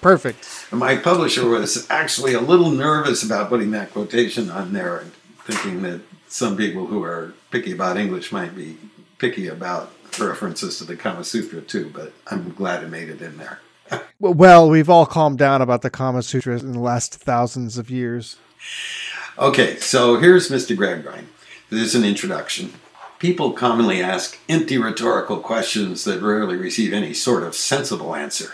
Perfect. 0.00 0.66
My 0.72 0.96
publisher 0.96 1.46
was 1.48 1.86
actually 1.90 2.34
a 2.34 2.40
little 2.40 2.70
nervous 2.70 3.22
about 3.22 3.48
putting 3.48 3.70
that 3.72 3.92
quotation 3.92 4.50
on 4.50 4.72
there, 4.72 5.04
thinking 5.44 5.82
that 5.82 6.00
some 6.28 6.56
people 6.56 6.86
who 6.86 7.02
are 7.02 7.34
picky 7.50 7.72
about 7.72 7.96
English 7.96 8.32
might 8.32 8.56
be 8.56 8.76
picky 9.18 9.46
about 9.46 9.92
references 10.18 10.78
to 10.78 10.84
the 10.84 10.96
Kama 10.96 11.24
Sutra 11.24 11.60
too, 11.60 11.90
but 11.94 12.12
I'm 12.26 12.52
glad 12.54 12.82
it 12.82 12.88
made 12.88 13.08
it 13.08 13.22
in 13.22 13.36
there. 13.36 13.60
Well, 14.18 14.68
we've 14.68 14.90
all 14.90 15.06
calmed 15.06 15.38
down 15.38 15.62
about 15.62 15.82
the 15.82 15.90
Kama 15.90 16.22
Sutra 16.22 16.58
in 16.58 16.72
the 16.72 16.80
last 16.80 17.14
thousands 17.14 17.78
of 17.78 17.90
years. 17.90 18.36
Okay, 19.38 19.76
so 19.76 20.18
here's 20.18 20.48
Mr. 20.50 20.76
Gradgrind. 20.76 21.26
This 21.70 21.82
is 21.82 21.94
an 21.94 22.04
introduction. 22.04 22.72
People 23.18 23.52
commonly 23.52 24.02
ask 24.02 24.38
empty 24.48 24.78
rhetorical 24.78 25.38
questions 25.38 26.04
that 26.04 26.22
rarely 26.22 26.56
receive 26.56 26.92
any 26.92 27.14
sort 27.14 27.42
of 27.42 27.54
sensible 27.54 28.14
answer. 28.14 28.52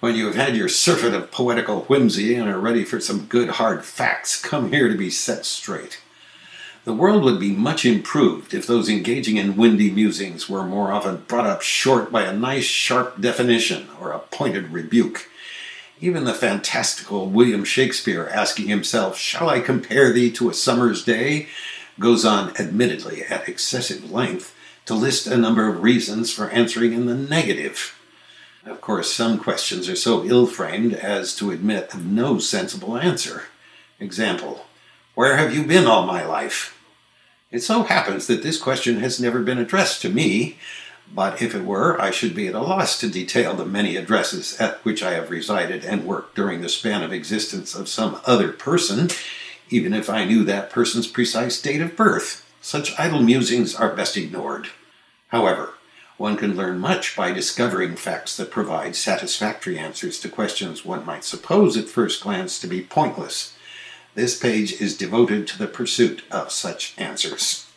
When 0.00 0.14
you 0.14 0.26
have 0.26 0.36
had 0.36 0.56
your 0.56 0.68
surfeit 0.68 1.14
of 1.14 1.30
poetical 1.30 1.80
whimsy 1.82 2.36
and 2.36 2.48
are 2.48 2.60
ready 2.60 2.84
for 2.84 3.00
some 3.00 3.26
good 3.26 3.48
hard 3.50 3.84
facts, 3.84 4.40
come 4.40 4.72
here 4.72 4.88
to 4.88 4.96
be 4.96 5.10
set 5.10 5.44
straight. 5.44 6.00
The 6.84 6.94
world 6.94 7.22
would 7.24 7.38
be 7.38 7.52
much 7.52 7.84
improved 7.84 8.54
if 8.54 8.66
those 8.66 8.88
engaging 8.88 9.36
in 9.36 9.56
windy 9.56 9.90
musings 9.90 10.48
were 10.48 10.64
more 10.64 10.92
often 10.92 11.24
brought 11.28 11.46
up 11.46 11.60
short 11.60 12.10
by 12.10 12.22
a 12.22 12.36
nice 12.36 12.64
sharp 12.64 13.20
definition 13.20 13.88
or 14.00 14.12
a 14.12 14.20
pointed 14.20 14.72
rebuke. 14.72 15.28
Even 16.00 16.24
the 16.24 16.32
fantastical 16.32 17.28
William 17.28 17.64
Shakespeare 17.64 18.28
asking 18.32 18.68
himself, 18.68 19.18
Shall 19.18 19.50
I 19.50 19.60
compare 19.60 20.12
thee 20.12 20.30
to 20.32 20.48
a 20.48 20.54
summer's 20.54 21.04
day? 21.04 21.48
goes 21.98 22.24
on, 22.24 22.56
admittedly, 22.56 23.24
at 23.24 23.48
excessive 23.48 24.10
length 24.10 24.54
to 24.86 24.94
list 24.94 25.26
a 25.26 25.36
number 25.36 25.68
of 25.68 25.82
reasons 25.82 26.32
for 26.32 26.48
answering 26.50 26.92
in 26.92 27.06
the 27.06 27.14
negative. 27.14 27.98
Of 28.64 28.80
course, 28.80 29.12
some 29.12 29.38
questions 29.38 29.88
are 29.88 29.96
so 29.96 30.24
ill 30.24 30.46
framed 30.46 30.94
as 30.94 31.34
to 31.36 31.50
admit 31.50 31.92
of 31.92 32.06
no 32.06 32.38
sensible 32.38 32.96
answer. 32.96 33.44
Example 33.98 34.67
Where 35.18 35.36
have 35.36 35.52
you 35.52 35.64
been 35.64 35.88
all 35.88 36.06
my 36.06 36.24
life? 36.24 36.80
It 37.50 37.64
so 37.64 37.82
happens 37.82 38.28
that 38.28 38.44
this 38.44 38.56
question 38.56 39.00
has 39.00 39.18
never 39.18 39.42
been 39.42 39.58
addressed 39.58 40.00
to 40.02 40.08
me, 40.08 40.58
but 41.12 41.42
if 41.42 41.56
it 41.56 41.64
were, 41.64 42.00
I 42.00 42.12
should 42.12 42.36
be 42.36 42.46
at 42.46 42.54
a 42.54 42.60
loss 42.60 42.96
to 43.00 43.10
detail 43.10 43.54
the 43.54 43.64
many 43.64 43.96
addresses 43.96 44.56
at 44.60 44.78
which 44.84 45.02
I 45.02 45.14
have 45.14 45.28
resided 45.28 45.84
and 45.84 46.06
worked 46.06 46.36
during 46.36 46.60
the 46.60 46.68
span 46.68 47.02
of 47.02 47.12
existence 47.12 47.74
of 47.74 47.88
some 47.88 48.20
other 48.26 48.52
person, 48.52 49.08
even 49.70 49.92
if 49.92 50.08
I 50.08 50.24
knew 50.24 50.44
that 50.44 50.70
person's 50.70 51.08
precise 51.08 51.60
date 51.60 51.80
of 51.80 51.96
birth. 51.96 52.48
Such 52.60 52.96
idle 52.96 53.20
musings 53.20 53.74
are 53.74 53.96
best 53.96 54.16
ignored. 54.16 54.68
However, 55.30 55.74
one 56.16 56.36
can 56.36 56.54
learn 56.54 56.78
much 56.78 57.16
by 57.16 57.32
discovering 57.32 57.96
facts 57.96 58.36
that 58.36 58.52
provide 58.52 58.94
satisfactory 58.94 59.80
answers 59.80 60.20
to 60.20 60.28
questions 60.28 60.84
one 60.84 61.04
might 61.04 61.24
suppose 61.24 61.76
at 61.76 61.88
first 61.88 62.22
glance 62.22 62.60
to 62.60 62.68
be 62.68 62.82
pointless. 62.82 63.57
This 64.18 64.36
page 64.36 64.80
is 64.80 64.96
devoted 64.96 65.46
to 65.46 65.58
the 65.58 65.68
pursuit 65.68 66.24
of 66.28 66.50
such 66.50 66.92
answers. 66.98 67.68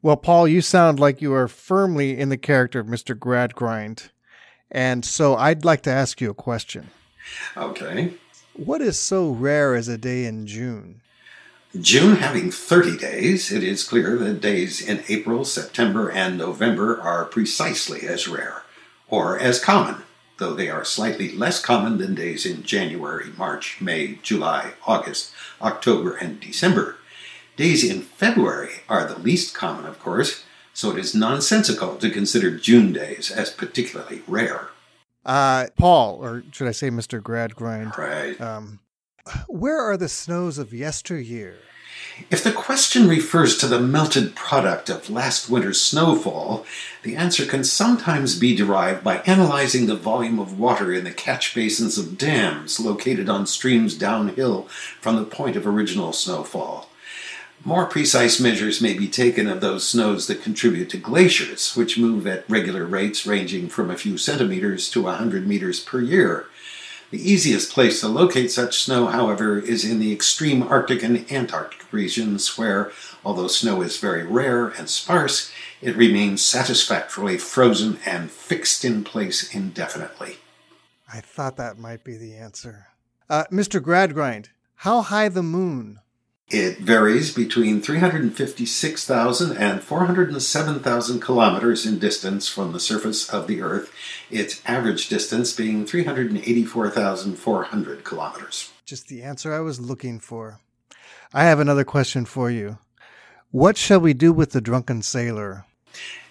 Well, 0.00 0.16
Paul, 0.16 0.48
you 0.48 0.62
sound 0.62 0.98
like 0.98 1.20
you 1.20 1.34
are 1.34 1.46
firmly 1.46 2.18
in 2.18 2.30
the 2.30 2.38
character 2.38 2.80
of 2.80 2.86
Mr. 2.86 3.14
Gradgrind. 3.14 4.08
And 4.70 5.04
so 5.04 5.36
I'd 5.36 5.62
like 5.62 5.82
to 5.82 5.90
ask 5.90 6.18
you 6.22 6.30
a 6.30 6.34
question. 6.34 6.88
Okay. 7.54 8.14
What 8.54 8.80
is 8.80 8.98
so 8.98 9.28
rare 9.28 9.74
as 9.74 9.88
a 9.88 9.98
day 9.98 10.24
in 10.24 10.46
June? 10.46 11.02
June 11.78 12.16
having 12.16 12.50
30 12.50 12.96
days, 12.96 13.52
it 13.52 13.62
is 13.62 13.84
clear 13.84 14.16
that 14.16 14.40
days 14.40 14.80
in 14.80 15.04
April, 15.06 15.44
September, 15.44 16.08
and 16.08 16.38
November 16.38 16.98
are 16.98 17.26
precisely 17.26 18.08
as 18.08 18.26
rare, 18.26 18.62
or 19.08 19.38
as 19.38 19.62
common, 19.62 19.96
though 20.38 20.54
they 20.54 20.70
are 20.70 20.82
slightly 20.82 21.30
less 21.30 21.60
common 21.60 21.98
than 21.98 22.14
days 22.14 22.46
in 22.46 22.62
January, 22.62 23.26
March, 23.36 23.82
May, 23.82 24.18
July, 24.22 24.72
August, 24.86 25.32
October, 25.60 26.16
and 26.16 26.40
December. 26.40 26.96
Days 27.56 27.84
in 27.84 28.02
February 28.02 28.82
are 28.88 29.06
the 29.06 29.18
least 29.18 29.54
common, 29.54 29.84
of 29.86 29.98
course, 29.98 30.44
so 30.72 30.92
it 30.92 30.98
is 30.98 31.14
nonsensical 31.14 31.96
to 31.96 32.10
consider 32.10 32.56
June 32.56 32.92
days 32.92 33.30
as 33.30 33.50
particularly 33.50 34.22
rare. 34.26 34.68
Uh, 35.24 35.66
Paul, 35.76 36.18
or 36.22 36.42
should 36.52 36.68
I 36.68 36.72
say 36.72 36.90
Mr. 36.90 37.20
Gradgrind? 37.20 37.96
Right. 37.96 38.40
Um, 38.40 38.80
where 39.48 39.80
are 39.80 39.96
the 39.96 40.08
snows 40.08 40.58
of 40.58 40.72
yesteryear? 40.72 41.56
If 42.28 42.44
the 42.44 42.52
question 42.52 43.08
refers 43.08 43.56
to 43.58 43.66
the 43.66 43.80
melted 43.80 44.34
product 44.34 44.90
of 44.90 45.08
last 45.08 45.48
winter's 45.48 45.80
snowfall, 45.80 46.66
the 47.02 47.16
answer 47.16 47.46
can 47.46 47.64
sometimes 47.64 48.38
be 48.38 48.54
derived 48.54 49.02
by 49.02 49.18
analyzing 49.18 49.86
the 49.86 49.96
volume 49.96 50.38
of 50.38 50.58
water 50.58 50.92
in 50.92 51.04
the 51.04 51.12
catch 51.12 51.54
basins 51.54 51.96
of 51.96 52.18
dams 52.18 52.78
located 52.78 53.28
on 53.28 53.46
streams 53.46 53.96
downhill 53.96 54.64
from 55.00 55.16
the 55.16 55.24
point 55.24 55.56
of 55.56 55.66
original 55.66 56.12
snowfall. 56.12 56.90
More 57.64 57.86
precise 57.86 58.40
measures 58.40 58.80
may 58.80 58.94
be 58.94 59.06
taken 59.06 59.46
of 59.46 59.60
those 59.60 59.86
snows 59.86 60.26
that 60.26 60.42
contribute 60.42 60.88
to 60.90 60.96
glaciers, 60.96 61.76
which 61.76 61.98
move 61.98 62.26
at 62.26 62.48
regular 62.48 62.86
rates 62.86 63.26
ranging 63.26 63.68
from 63.68 63.90
a 63.90 63.98
few 63.98 64.16
centimeters 64.16 64.90
to 64.90 65.08
a 65.08 65.12
hundred 65.12 65.46
meters 65.46 65.78
per 65.78 66.00
year. 66.00 66.46
The 67.10 67.30
easiest 67.30 67.72
place 67.72 68.00
to 68.00 68.08
locate 68.08 68.52
such 68.52 68.82
snow, 68.82 69.08
however, 69.08 69.58
is 69.58 69.84
in 69.84 69.98
the 69.98 70.12
extreme 70.12 70.62
Arctic 70.62 71.02
and 71.02 71.30
Antarctic 71.30 71.92
regions, 71.92 72.56
where, 72.56 72.92
although 73.24 73.48
snow 73.48 73.82
is 73.82 73.98
very 73.98 74.24
rare 74.24 74.68
and 74.68 74.88
sparse, 74.88 75.50
it 75.80 75.96
remains 75.96 76.40
satisfactorily 76.40 77.36
frozen 77.36 77.98
and 78.06 78.30
fixed 78.30 78.84
in 78.84 79.02
place 79.02 79.52
indefinitely. 79.52 80.36
I 81.12 81.20
thought 81.20 81.56
that 81.56 81.78
might 81.78 82.04
be 82.04 82.16
the 82.16 82.36
answer. 82.36 82.86
Uh, 83.28 83.44
Mr. 83.50 83.80
Gradgrind, 83.80 84.50
how 84.76 85.02
high 85.02 85.28
the 85.28 85.42
moon? 85.42 85.98
It 86.50 86.78
varies 86.78 87.32
between 87.32 87.80
356,000 87.80 89.56
and 89.56 89.84
407,000 89.84 91.20
kilometers 91.20 91.86
in 91.86 92.00
distance 92.00 92.48
from 92.48 92.72
the 92.72 92.80
surface 92.80 93.30
of 93.30 93.46
the 93.46 93.62
Earth, 93.62 93.92
its 94.32 94.60
average 94.66 95.08
distance 95.08 95.52
being 95.52 95.86
384,400 95.86 98.02
kilometers. 98.02 98.72
Just 98.84 99.06
the 99.06 99.22
answer 99.22 99.54
I 99.54 99.60
was 99.60 99.80
looking 99.80 100.18
for. 100.18 100.58
I 101.32 101.44
have 101.44 101.60
another 101.60 101.84
question 101.84 102.24
for 102.24 102.50
you. 102.50 102.78
What 103.52 103.76
shall 103.76 104.00
we 104.00 104.12
do 104.12 104.32
with 104.32 104.50
the 104.50 104.60
drunken 104.60 105.02
sailor? 105.02 105.66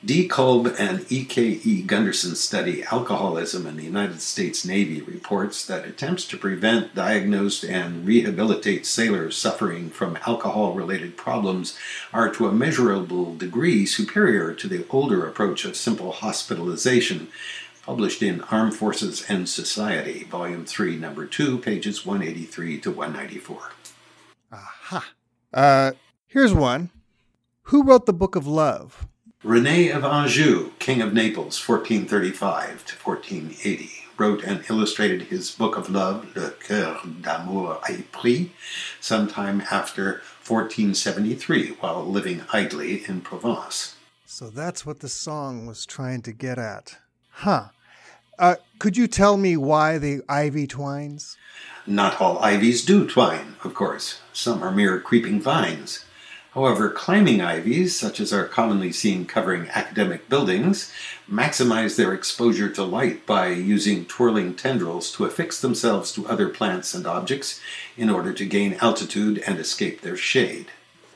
D. 0.04 0.30
Kolb 0.30 0.74
and 0.80 1.06
E.K.E. 1.12 1.84
Gunderson's 1.84 2.40
study, 2.40 2.84
Alcoholism 2.84 3.68
in 3.68 3.76
the 3.76 3.84
United 3.84 4.22
States 4.22 4.64
Navy, 4.64 5.02
reports 5.02 5.66
that 5.66 5.86
attempts 5.86 6.24
to 6.28 6.38
prevent, 6.38 6.96
diagnose, 6.96 7.66
and 7.66 8.08
rehabilitate 8.08 8.86
sailors 8.86 9.36
suffering 9.36 9.90
from 9.90 10.18
alcohol 10.26 10.74
related 10.74 11.18
problems 11.18 11.78
are 12.14 12.30
to 12.30 12.48
a 12.48 12.54
measurable 12.54 13.36
degree 13.36 13.86
superior 13.86 14.54
to 14.54 14.70
the 14.70 14.86
older 14.90 15.28
approach 15.28 15.66
of 15.66 15.76
simple 15.76 16.14
hospitalization, 16.14 17.28
published 17.86 18.24
in 18.24 18.40
Armed 18.44 18.76
Forces 18.76 19.30
and 19.30 19.50
Society, 19.50 20.24
Volume 20.24 20.66
3, 20.66 20.96
Number 20.96 21.26
2, 21.26 21.58
pages 21.58 22.06
183 22.06 22.80
to 22.80 22.92
194. 22.92 23.72
Aha. 24.54 25.12
Uh, 25.54 25.92
here's 26.26 26.54
one. 26.54 26.90
Who 27.64 27.84
wrote 27.84 28.06
the 28.06 28.14
Book 28.14 28.38
of 28.38 28.48
Love? 28.48 29.09
Rene 29.42 29.88
of 29.88 30.04
Anjou, 30.04 30.72
King 30.80 31.02
of 31.02 31.14
Naples, 31.14 31.66
1435 31.66 32.86
to 32.86 32.96
1480, 32.98 33.90
wrote 34.18 34.44
and 34.44 34.66
illustrated 34.70 35.22
his 35.28 35.50
Book 35.52 35.78
of 35.78 35.90
Love, 35.90 36.36
Le 36.36 36.50
Coeur 36.50 37.00
d'amour 37.22 37.80
épris, 37.84 38.50
sometime 39.00 39.62
after 39.72 40.22
1473 40.46 41.70
while 41.80 42.04
living 42.04 42.42
idly 42.52 43.06
in 43.08 43.22
Provence. 43.22 43.96
So 44.26 44.50
that's 44.50 44.86
what 44.86 45.00
the 45.00 45.08
song 45.08 45.66
was 45.66 45.86
trying 45.86 46.22
to 46.24 46.34
get 46.34 46.58
at. 46.58 46.98
Huh. 47.30 47.70
Uh, 48.38 48.56
could 48.78 48.98
you 48.98 49.08
tell 49.08 49.38
me 49.38 49.56
why 49.56 49.98
the 49.98 50.20
ivy 50.28 50.68
twines? 50.68 51.38
Not 51.88 52.20
all 52.20 52.40
ivies 52.40 52.84
do 52.84 53.08
twine, 53.08 53.56
of 53.64 53.74
course. 53.74 54.20
Some 54.34 54.62
are 54.62 54.72
mere 54.72 55.00
creeping 55.00 55.40
vines. 55.40 56.04
However, 56.54 56.90
climbing 56.90 57.42
ivies, 57.42 57.96
such 57.96 58.20
as 58.20 58.34
are 58.34 58.46
commonly 58.46 58.92
seen 58.92 59.26
covering 59.26 59.70
academic 59.70 60.28
buildings, 60.30 60.92
maximize 61.30 61.96
their 61.96 62.12
exposure 62.12 62.70
to 62.70 62.84
light 62.84 63.28
by 63.28 63.50
using 63.50 64.06
twirling 64.06 64.56
tendrils 64.56 65.12
to 65.12 65.26
affix 65.26 65.62
themselves 65.62 66.12
to 66.14 66.28
other 66.28 66.50
plants 66.50 66.96
and 66.96 67.06
objects 67.06 67.60
in 67.96 68.10
order 68.10 68.34
to 68.34 68.46
gain 68.46 68.78
altitude 68.82 69.44
and 69.46 69.60
escape 69.60 70.02
their 70.02 70.18
shade. 70.18 70.72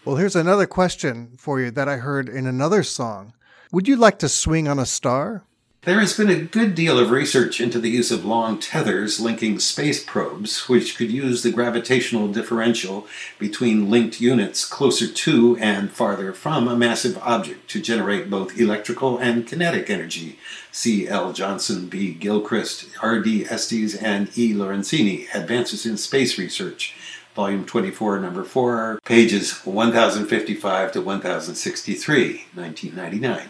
Well, 0.05 0.17
here's 0.17 0.35
another 0.35 0.67
question 0.67 1.31
for 1.37 1.59
you 1.59 1.71
that 1.71 1.89
I 1.89 1.97
heard 1.97 2.29
in 2.29 2.45
another 2.45 2.83
song. 2.83 3.33
Would 3.71 3.87
you 3.87 3.95
like 3.95 4.19
to 4.19 4.29
swing 4.29 4.67
on 4.67 4.77
a 4.77 4.85
star? 4.85 5.45
There 5.85 5.99
has 5.99 6.15
been 6.15 6.29
a 6.29 6.39
good 6.39 6.75
deal 6.75 6.97
of 6.97 7.11
research 7.11 7.59
into 7.59 7.77
the 7.77 7.89
use 7.89 8.09
of 8.09 8.23
long 8.23 8.57
tethers 8.57 9.19
linking 9.19 9.59
space 9.59 10.01
probes, 10.01 10.69
which 10.69 10.95
could 10.95 11.11
use 11.11 11.43
the 11.43 11.51
gravitational 11.51 12.29
differential 12.29 13.05
between 13.37 13.89
linked 13.89 14.21
units 14.21 14.63
closer 14.63 15.09
to 15.11 15.57
and 15.57 15.91
farther 15.91 16.31
from 16.31 16.69
a 16.69 16.77
massive 16.77 17.17
object 17.17 17.69
to 17.71 17.81
generate 17.81 18.29
both 18.29 18.57
electrical 18.57 19.17
and 19.17 19.45
kinetic 19.45 19.89
energy. 19.89 20.39
C. 20.71 21.05
L. 21.05 21.33
Johnson, 21.33 21.87
B. 21.87 22.13
Gilchrist, 22.13 22.87
R. 23.01 23.19
D. 23.19 23.43
Estes, 23.43 23.93
and 23.93 24.29
E. 24.37 24.53
Lorenzini, 24.53 25.27
Advances 25.35 25.85
in 25.85 25.97
Space 25.97 26.39
Research, 26.39 26.95
Volume 27.35 27.65
24, 27.65 28.21
Number 28.21 28.45
4, 28.45 29.01
pages 29.03 29.65
1055 29.65 30.93
to 30.93 31.01
1063, 31.01 32.45
1999. 32.55 33.49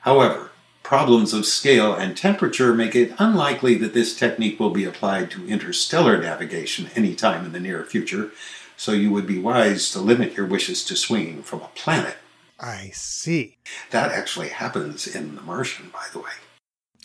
However, 0.00 0.49
Problems 0.82 1.32
of 1.32 1.46
scale 1.46 1.94
and 1.94 2.16
temperature 2.16 2.74
make 2.74 2.96
it 2.96 3.14
unlikely 3.18 3.76
that 3.76 3.94
this 3.94 4.16
technique 4.16 4.58
will 4.58 4.70
be 4.70 4.84
applied 4.84 5.30
to 5.30 5.46
interstellar 5.46 6.20
navigation 6.20 6.90
anytime 6.96 7.44
in 7.44 7.52
the 7.52 7.60
near 7.60 7.84
future, 7.84 8.30
so 8.76 8.92
you 8.92 9.10
would 9.12 9.26
be 9.26 9.38
wise 9.38 9.90
to 9.92 10.00
limit 10.00 10.36
your 10.36 10.46
wishes 10.46 10.84
to 10.86 10.96
swinging 10.96 11.42
from 11.42 11.60
a 11.60 11.70
planet. 11.74 12.16
I 12.58 12.90
see. 12.92 13.58
That 13.90 14.10
actually 14.10 14.48
happens 14.48 15.06
in 15.06 15.36
The 15.36 15.42
Martian, 15.42 15.90
by 15.90 16.06
the 16.12 16.18
way. 16.18 16.30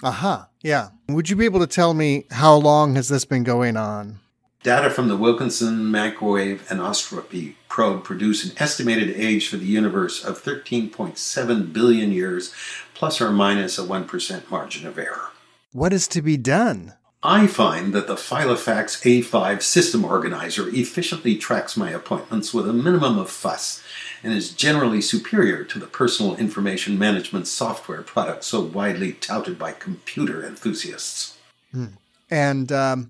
Aha, 0.04 0.34
uh-huh. 0.34 0.46
yeah. 0.62 0.90
Would 1.08 1.30
you 1.30 1.36
be 1.36 1.46
able 1.46 1.62
to 1.62 1.68
tell 1.68 1.94
me 1.94 2.26
how 2.32 2.56
long 2.56 2.96
has 2.96 3.08
this 3.08 3.24
been 3.24 3.44
going 3.44 3.78
on? 3.78 4.20
Data 4.64 4.90
from 4.90 5.08
the 5.08 5.16
Wilkinson 5.16 5.86
Microwave 5.86 6.66
Anisotropy 6.70 7.54
probe 7.76 8.06
produce 8.06 8.46
an 8.46 8.56
estimated 8.58 9.14
age 9.18 9.50
for 9.50 9.58
the 9.58 9.66
universe 9.66 10.24
of 10.24 10.42
13.7 10.42 11.74
billion 11.74 12.10
years, 12.10 12.54
plus 12.94 13.20
or 13.20 13.34
minus 13.34 13.78
a 13.78 13.82
1% 13.82 14.50
margin 14.50 14.88
of 14.88 14.98
error. 14.98 15.32
What 15.74 15.92
is 15.92 16.08
to 16.08 16.22
be 16.22 16.38
done? 16.38 16.94
I 17.22 17.48
find 17.48 17.92
that 17.92 18.08
the 18.08 18.16
Filofax 18.16 19.04
A5 19.04 19.62
system 19.62 20.06
organizer 20.06 20.70
efficiently 20.70 21.36
tracks 21.36 21.76
my 21.76 21.90
appointments 21.90 22.54
with 22.54 22.70
a 22.70 22.72
minimum 22.72 23.18
of 23.18 23.30
fuss 23.30 23.84
and 24.24 24.32
is 24.32 24.54
generally 24.54 25.02
superior 25.02 25.66
to 25.66 25.78
the 25.78 25.86
personal 25.86 26.38
information 26.38 26.98
management 26.98 27.46
software 27.46 28.04
product 28.04 28.46
so 28.46 28.62
widely 28.62 29.12
touted 29.12 29.60
by 29.60 29.74
computer 29.74 30.46
enthusiasts. 30.46 31.38
Hmm. 31.74 31.98
And 32.30 32.72
um, 32.72 33.10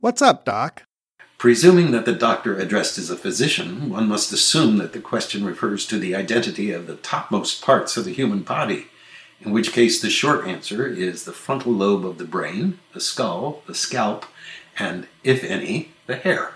what's 0.00 0.22
up, 0.22 0.46
Doc? 0.46 0.85
Presuming 1.38 1.90
that 1.90 2.06
the 2.06 2.14
doctor 2.14 2.58
addressed 2.58 2.96
is 2.96 3.10
a 3.10 3.16
physician, 3.16 3.90
one 3.90 4.08
must 4.08 4.32
assume 4.32 4.78
that 4.78 4.94
the 4.94 5.00
question 5.00 5.44
refers 5.44 5.86
to 5.86 5.98
the 5.98 6.14
identity 6.14 6.72
of 6.72 6.86
the 6.86 6.96
topmost 6.96 7.62
parts 7.62 7.98
of 7.98 8.06
the 8.06 8.12
human 8.12 8.42
body, 8.42 8.86
in 9.42 9.52
which 9.52 9.72
case 9.72 10.00
the 10.00 10.08
short 10.08 10.46
answer 10.46 10.86
is 10.86 11.24
the 11.24 11.32
frontal 11.32 11.72
lobe 11.72 12.06
of 12.06 12.16
the 12.16 12.24
brain, 12.24 12.78
the 12.94 13.00
skull, 13.00 13.62
the 13.66 13.74
scalp, 13.74 14.24
and, 14.78 15.06
if 15.24 15.44
any, 15.44 15.90
the 16.06 16.16
hair. 16.16 16.54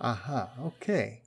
Aha, 0.00 0.48
uh-huh, 0.56 0.66
okay. 0.66 1.20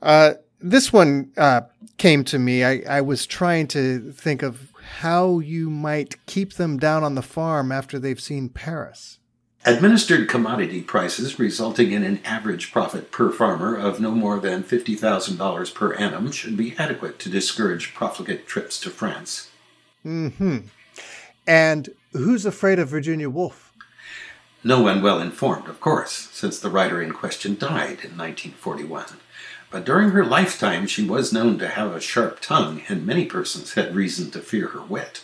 Uh, 0.00 0.32
this 0.60 0.92
one 0.92 1.32
uh, 1.36 1.62
came 1.98 2.24
to 2.24 2.38
me. 2.38 2.64
I, 2.64 2.82
I 2.88 3.00
was 3.02 3.26
trying 3.26 3.66
to 3.68 4.12
think 4.12 4.42
of 4.42 4.72
how 4.98 5.40
you 5.40 5.68
might 5.68 6.24
keep 6.26 6.54
them 6.54 6.78
down 6.78 7.04
on 7.04 7.14
the 7.14 7.22
farm 7.22 7.70
after 7.70 7.98
they've 7.98 8.20
seen 8.20 8.48
Paris. 8.48 9.19
Administered 9.66 10.26
commodity 10.26 10.80
prices 10.80 11.38
resulting 11.38 11.92
in 11.92 12.02
an 12.02 12.18
average 12.24 12.72
profit 12.72 13.12
per 13.12 13.30
farmer 13.30 13.76
of 13.76 14.00
no 14.00 14.10
more 14.10 14.40
than 14.40 14.64
$50,000 14.64 15.74
per 15.74 15.92
annum 15.94 16.32
should 16.32 16.56
be 16.56 16.74
adequate 16.78 17.18
to 17.18 17.28
discourage 17.28 17.92
profligate 17.92 18.46
trips 18.46 18.80
to 18.80 18.88
France. 18.88 19.50
Mm 20.04 20.32
hmm. 20.32 20.58
And 21.46 21.90
who's 22.12 22.46
afraid 22.46 22.78
of 22.78 22.88
Virginia 22.88 23.28
Woolf? 23.28 23.74
No 24.64 24.80
one 24.80 25.02
well 25.02 25.20
informed, 25.20 25.68
of 25.68 25.78
course, 25.78 26.30
since 26.32 26.58
the 26.58 26.70
writer 26.70 27.02
in 27.02 27.12
question 27.12 27.54
died 27.58 28.00
in 28.02 28.16
1941. 28.16 29.04
But 29.70 29.84
during 29.84 30.10
her 30.10 30.24
lifetime, 30.24 30.86
she 30.86 31.06
was 31.06 31.34
known 31.34 31.58
to 31.58 31.68
have 31.68 31.94
a 31.94 32.00
sharp 32.00 32.40
tongue, 32.40 32.82
and 32.88 33.06
many 33.06 33.26
persons 33.26 33.74
had 33.74 33.94
reason 33.94 34.30
to 34.30 34.40
fear 34.40 34.68
her 34.68 34.82
wit. 34.82 35.22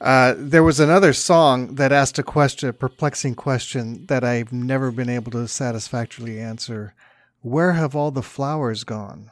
Uh, 0.00 0.34
there 0.36 0.62
was 0.62 0.78
another 0.78 1.12
song 1.12 1.76
that 1.76 1.92
asked 1.92 2.18
a 2.18 2.22
question, 2.22 2.68
a 2.68 2.72
perplexing 2.72 3.34
question 3.34 4.04
that 4.06 4.22
I've 4.22 4.52
never 4.52 4.90
been 4.90 5.08
able 5.08 5.32
to 5.32 5.48
satisfactorily 5.48 6.38
answer. 6.38 6.94
Where 7.40 7.72
have 7.72 7.96
all 7.96 8.10
the 8.10 8.22
flowers 8.22 8.84
gone? 8.84 9.30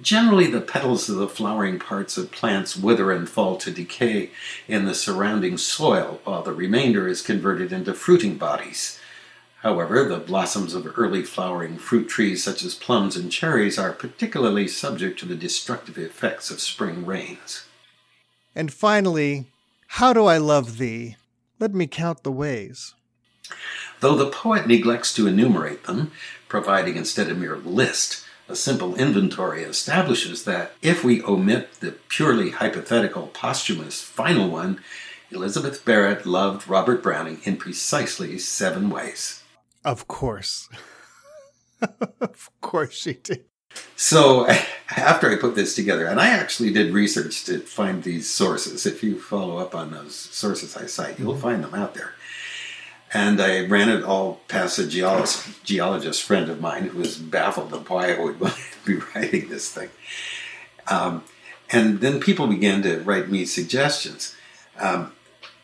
Generally, 0.00 0.48
the 0.48 0.60
petals 0.60 1.08
of 1.08 1.16
the 1.16 1.28
flowering 1.28 1.78
parts 1.78 2.16
of 2.16 2.30
plants 2.30 2.76
wither 2.76 3.10
and 3.10 3.28
fall 3.28 3.56
to 3.56 3.70
decay 3.70 4.30
in 4.68 4.84
the 4.84 4.94
surrounding 4.94 5.58
soil, 5.58 6.20
while 6.24 6.42
the 6.42 6.52
remainder 6.52 7.08
is 7.08 7.22
converted 7.22 7.72
into 7.72 7.92
fruiting 7.92 8.36
bodies. 8.36 9.00
However, 9.62 10.08
the 10.08 10.18
blossoms 10.18 10.74
of 10.74 10.90
early 10.96 11.22
flowering 11.22 11.76
fruit 11.76 12.08
trees 12.08 12.42
such 12.42 12.64
as 12.64 12.74
plums 12.74 13.16
and 13.16 13.30
cherries 13.30 13.78
are 13.78 13.92
particularly 13.92 14.68
subject 14.68 15.18
to 15.18 15.26
the 15.26 15.34
destructive 15.34 15.98
effects 15.98 16.50
of 16.50 16.60
spring 16.60 17.04
rains. 17.04 17.64
And 18.54 18.72
finally, 18.72 19.46
how 19.94 20.12
do 20.12 20.26
I 20.26 20.38
love 20.38 20.78
thee? 20.78 21.16
Let 21.58 21.74
me 21.74 21.88
count 21.88 22.22
the 22.22 22.30
ways. 22.30 22.94
Though 23.98 24.14
the 24.14 24.30
poet 24.30 24.68
neglects 24.68 25.12
to 25.14 25.26
enumerate 25.26 25.84
them, 25.84 26.12
providing 26.48 26.96
instead 26.96 27.28
a 27.28 27.34
mere 27.34 27.56
list, 27.56 28.24
a 28.48 28.54
simple 28.54 28.94
inventory 28.94 29.64
establishes 29.64 30.44
that 30.44 30.72
if 30.80 31.02
we 31.02 31.24
omit 31.24 31.80
the 31.80 31.96
purely 32.08 32.50
hypothetical 32.50 33.26
posthumous 33.34 34.00
final 34.00 34.48
one, 34.48 34.80
Elizabeth 35.32 35.84
Barrett 35.84 36.24
loved 36.24 36.68
Robert 36.68 37.02
Browning 37.02 37.40
in 37.42 37.56
precisely 37.56 38.38
seven 38.38 38.90
ways. 38.90 39.42
Of 39.84 40.06
course. 40.06 40.68
of 42.20 42.48
course 42.60 42.94
she 42.94 43.14
did. 43.14 43.44
So 43.96 44.48
after 44.96 45.30
I 45.30 45.36
put 45.36 45.54
this 45.54 45.74
together, 45.74 46.06
and 46.06 46.20
I 46.20 46.28
actually 46.28 46.72
did 46.72 46.92
research 46.92 47.44
to 47.44 47.60
find 47.60 48.02
these 48.02 48.28
sources. 48.28 48.86
If 48.86 49.02
you 49.02 49.20
follow 49.20 49.58
up 49.58 49.74
on 49.74 49.90
those 49.90 50.14
sources 50.14 50.76
I 50.76 50.86
cite, 50.86 51.18
you'll 51.18 51.32
mm-hmm. 51.32 51.42
find 51.42 51.64
them 51.64 51.74
out 51.74 51.94
there. 51.94 52.14
And 53.12 53.40
I 53.40 53.66
ran 53.66 53.88
it 53.88 54.04
all 54.04 54.40
past 54.46 54.78
a 54.78 54.86
geologist, 54.86 55.64
geologist 55.64 56.22
friend 56.22 56.48
of 56.48 56.60
mine 56.60 56.84
who 56.84 56.98
was 56.98 57.18
baffled 57.18 57.72
of 57.72 57.88
why 57.90 58.12
I 58.12 58.20
would 58.20 58.38
be 58.84 58.96
writing 59.14 59.48
this 59.48 59.72
thing. 59.72 59.90
Um, 60.88 61.24
and 61.70 62.00
then 62.00 62.20
people 62.20 62.46
began 62.46 62.82
to 62.82 63.00
write 63.00 63.28
me 63.28 63.44
suggestions. 63.46 64.34
Um, 64.78 65.12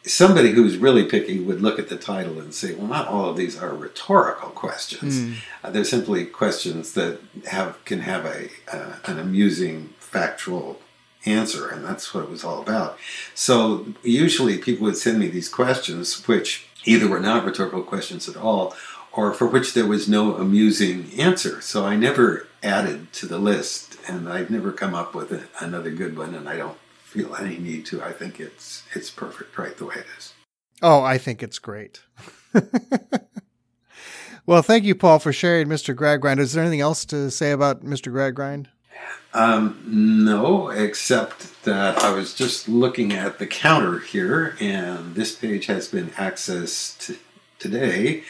somebody 0.06 0.52
who's 0.52 0.78
really 0.78 1.04
picky 1.04 1.40
would 1.40 1.60
look 1.60 1.78
at 1.78 1.88
the 1.88 1.96
title 1.96 2.38
and 2.38 2.54
say, 2.54 2.74
well, 2.74 2.86
not 2.86 3.08
all 3.08 3.28
of 3.28 3.36
these 3.36 3.58
are 3.58 3.74
rhetorical 3.74 4.50
questions. 4.50 5.18
Mm. 5.18 5.34
Uh, 5.64 5.70
they're 5.70 5.84
simply 5.84 6.24
questions 6.24 6.92
that 6.92 7.18
have 7.46 7.84
can 7.84 8.00
have 8.00 8.24
a 8.24 8.48
uh, 8.72 8.96
an 9.04 9.18
amusing 9.18 9.94
factual 9.98 10.80
answer, 11.24 11.68
and 11.68 11.84
that's 11.84 12.14
what 12.14 12.24
it 12.24 12.30
was 12.30 12.44
all 12.44 12.62
about. 12.62 12.98
So 13.34 13.86
usually 14.02 14.58
people 14.58 14.84
would 14.84 14.96
send 14.96 15.18
me 15.18 15.28
these 15.28 15.48
questions, 15.48 16.26
which 16.28 16.68
either 16.84 17.08
were 17.08 17.20
not 17.20 17.44
rhetorical 17.44 17.82
questions 17.82 18.28
at 18.28 18.36
all, 18.36 18.76
or 19.12 19.32
for 19.34 19.46
which 19.46 19.74
there 19.74 19.86
was 19.86 20.08
no 20.08 20.36
amusing 20.36 21.10
answer. 21.18 21.60
So 21.60 21.84
I 21.84 21.96
never 21.96 22.46
added 22.62 23.12
to 23.14 23.26
the 23.26 23.38
list, 23.38 23.96
and 24.08 24.28
I've 24.28 24.50
never 24.50 24.70
come 24.70 24.94
up 24.94 25.14
with 25.14 25.32
a, 25.32 25.48
another 25.60 25.90
good 25.90 26.16
one, 26.16 26.34
and 26.34 26.48
I 26.48 26.56
don't 26.56 26.78
feel 27.16 27.34
any 27.36 27.56
need 27.58 27.86
to. 27.86 28.02
I 28.02 28.12
think 28.12 28.38
it's 28.38 28.84
it's 28.94 29.10
perfect 29.10 29.56
right 29.56 29.76
the 29.76 29.86
way 29.86 29.96
it 29.96 30.06
is. 30.18 30.34
Oh, 30.82 31.02
I 31.02 31.16
think 31.16 31.42
it's 31.42 31.58
great. 31.58 32.02
well, 34.46 34.60
thank 34.62 34.84
you, 34.84 34.94
Paul, 34.94 35.18
for 35.18 35.32
sharing 35.32 35.68
Mr. 35.68 35.94
Gradgrind. 35.94 36.38
Is 36.38 36.52
there 36.52 36.62
anything 36.62 36.82
else 36.82 37.06
to 37.06 37.30
say 37.30 37.52
about 37.52 37.82
Mr. 37.82 38.12
Gradgrind? 38.12 38.66
Um, 39.32 39.82
no, 40.24 40.68
except 40.68 41.64
that 41.64 41.98
I 41.98 42.10
was 42.10 42.34
just 42.34 42.68
looking 42.68 43.12
at 43.12 43.38
the 43.38 43.46
counter 43.46 43.98
here, 44.00 44.56
and 44.60 45.14
this 45.14 45.34
page 45.34 45.66
has 45.66 45.88
been 45.88 46.08
accessed 46.10 47.16
today 47.58 48.24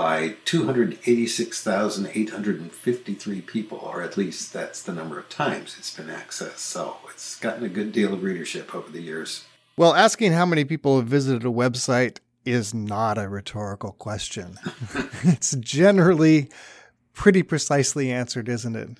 by 0.00 0.36
286,853 0.46 3.40
people, 3.42 3.76
or 3.76 4.02
at 4.02 4.16
least 4.16 4.50
that's 4.50 4.80
the 4.80 4.94
number 4.94 5.18
of 5.18 5.28
times 5.28 5.76
it's 5.78 5.94
been 5.94 6.06
accessed. 6.06 6.56
So 6.56 6.96
it's 7.10 7.38
gotten 7.38 7.64
a 7.64 7.68
good 7.68 7.92
deal 7.92 8.14
of 8.14 8.22
readership 8.22 8.74
over 8.74 8.90
the 8.90 9.02
years. 9.02 9.44
Well, 9.76 9.94
asking 9.94 10.32
how 10.32 10.46
many 10.46 10.64
people 10.64 10.96
have 10.96 11.06
visited 11.06 11.44
a 11.44 11.52
website 11.52 12.16
is 12.46 12.72
not 12.72 13.18
a 13.18 13.28
rhetorical 13.28 13.92
question. 13.92 14.56
it's 15.22 15.54
generally 15.56 16.48
pretty 17.12 17.42
precisely 17.42 18.10
answered, 18.10 18.48
isn't 18.48 18.76
it? 18.76 18.96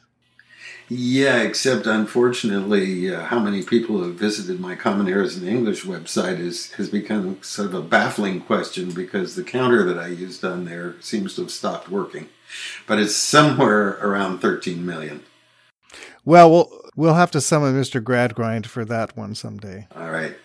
Yeah, 0.88 1.42
except 1.42 1.87
unfortunately, 1.87 3.14
uh, 3.14 3.24
how 3.26 3.38
many 3.38 3.62
people 3.62 4.02
have 4.02 4.14
visited 4.14 4.59
my 4.59 4.74
Common 4.74 5.09
Errors 5.09 5.37
in 5.37 5.46
English 5.46 5.85
website 5.85 6.40
is, 6.40 6.72
has 6.72 6.88
become 6.88 7.40
sort 7.42 7.68
of 7.68 7.74
a 7.74 7.83
baffling 7.83 8.40
question 8.40 8.90
because 8.90 9.37
the 9.37 9.44
counter 9.44 9.85
that 9.85 9.98
I 9.98 10.09
used 10.09 10.44
on 10.44 10.64
there 10.64 10.96
seems 11.00 11.37
to 11.37 11.42
have 11.42 11.52
stopped 11.52 11.88
working. 11.88 12.28
But 12.88 12.98
it's 12.98 13.14
somewhere 13.14 13.98
around 14.00 14.40
13 14.40 14.85
million. 14.85 15.22
Well, 16.24 16.50
we'll, 16.50 16.80
we'll 16.96 17.14
have 17.14 17.30
to 17.33 17.40
summon 17.40 17.80
Mr. 17.80 18.02
Gradgrind 18.02 18.66
for 18.66 18.85
that 18.85 19.16
one 19.16 19.37
someday. 19.37 19.87
All 19.94 20.11
right. 20.11 20.37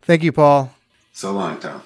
Thank 0.00 0.22
you, 0.22 0.32
Paul. 0.32 0.74
So 1.12 1.32
long, 1.32 1.58
Tom. 1.58 1.82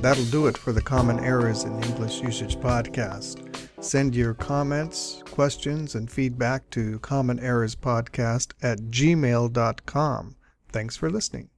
That'll 0.00 0.24
do 0.24 0.46
it 0.46 0.56
for 0.56 0.72
the 0.72 0.80
Common 0.80 1.20
Errors 1.20 1.64
in 1.64 1.82
English 1.84 2.22
Usage 2.22 2.56
podcast. 2.56 3.46
Send 3.84 4.14
your 4.14 4.34
comments, 4.34 5.22
questions, 5.30 5.94
and 5.94 6.10
feedback 6.10 6.68
to 6.70 6.98
commonerrorspodcast 7.00 8.52
at 8.62 8.78
gmail.com. 8.78 10.36
Thanks 10.72 10.96
for 10.96 11.10
listening. 11.10 11.50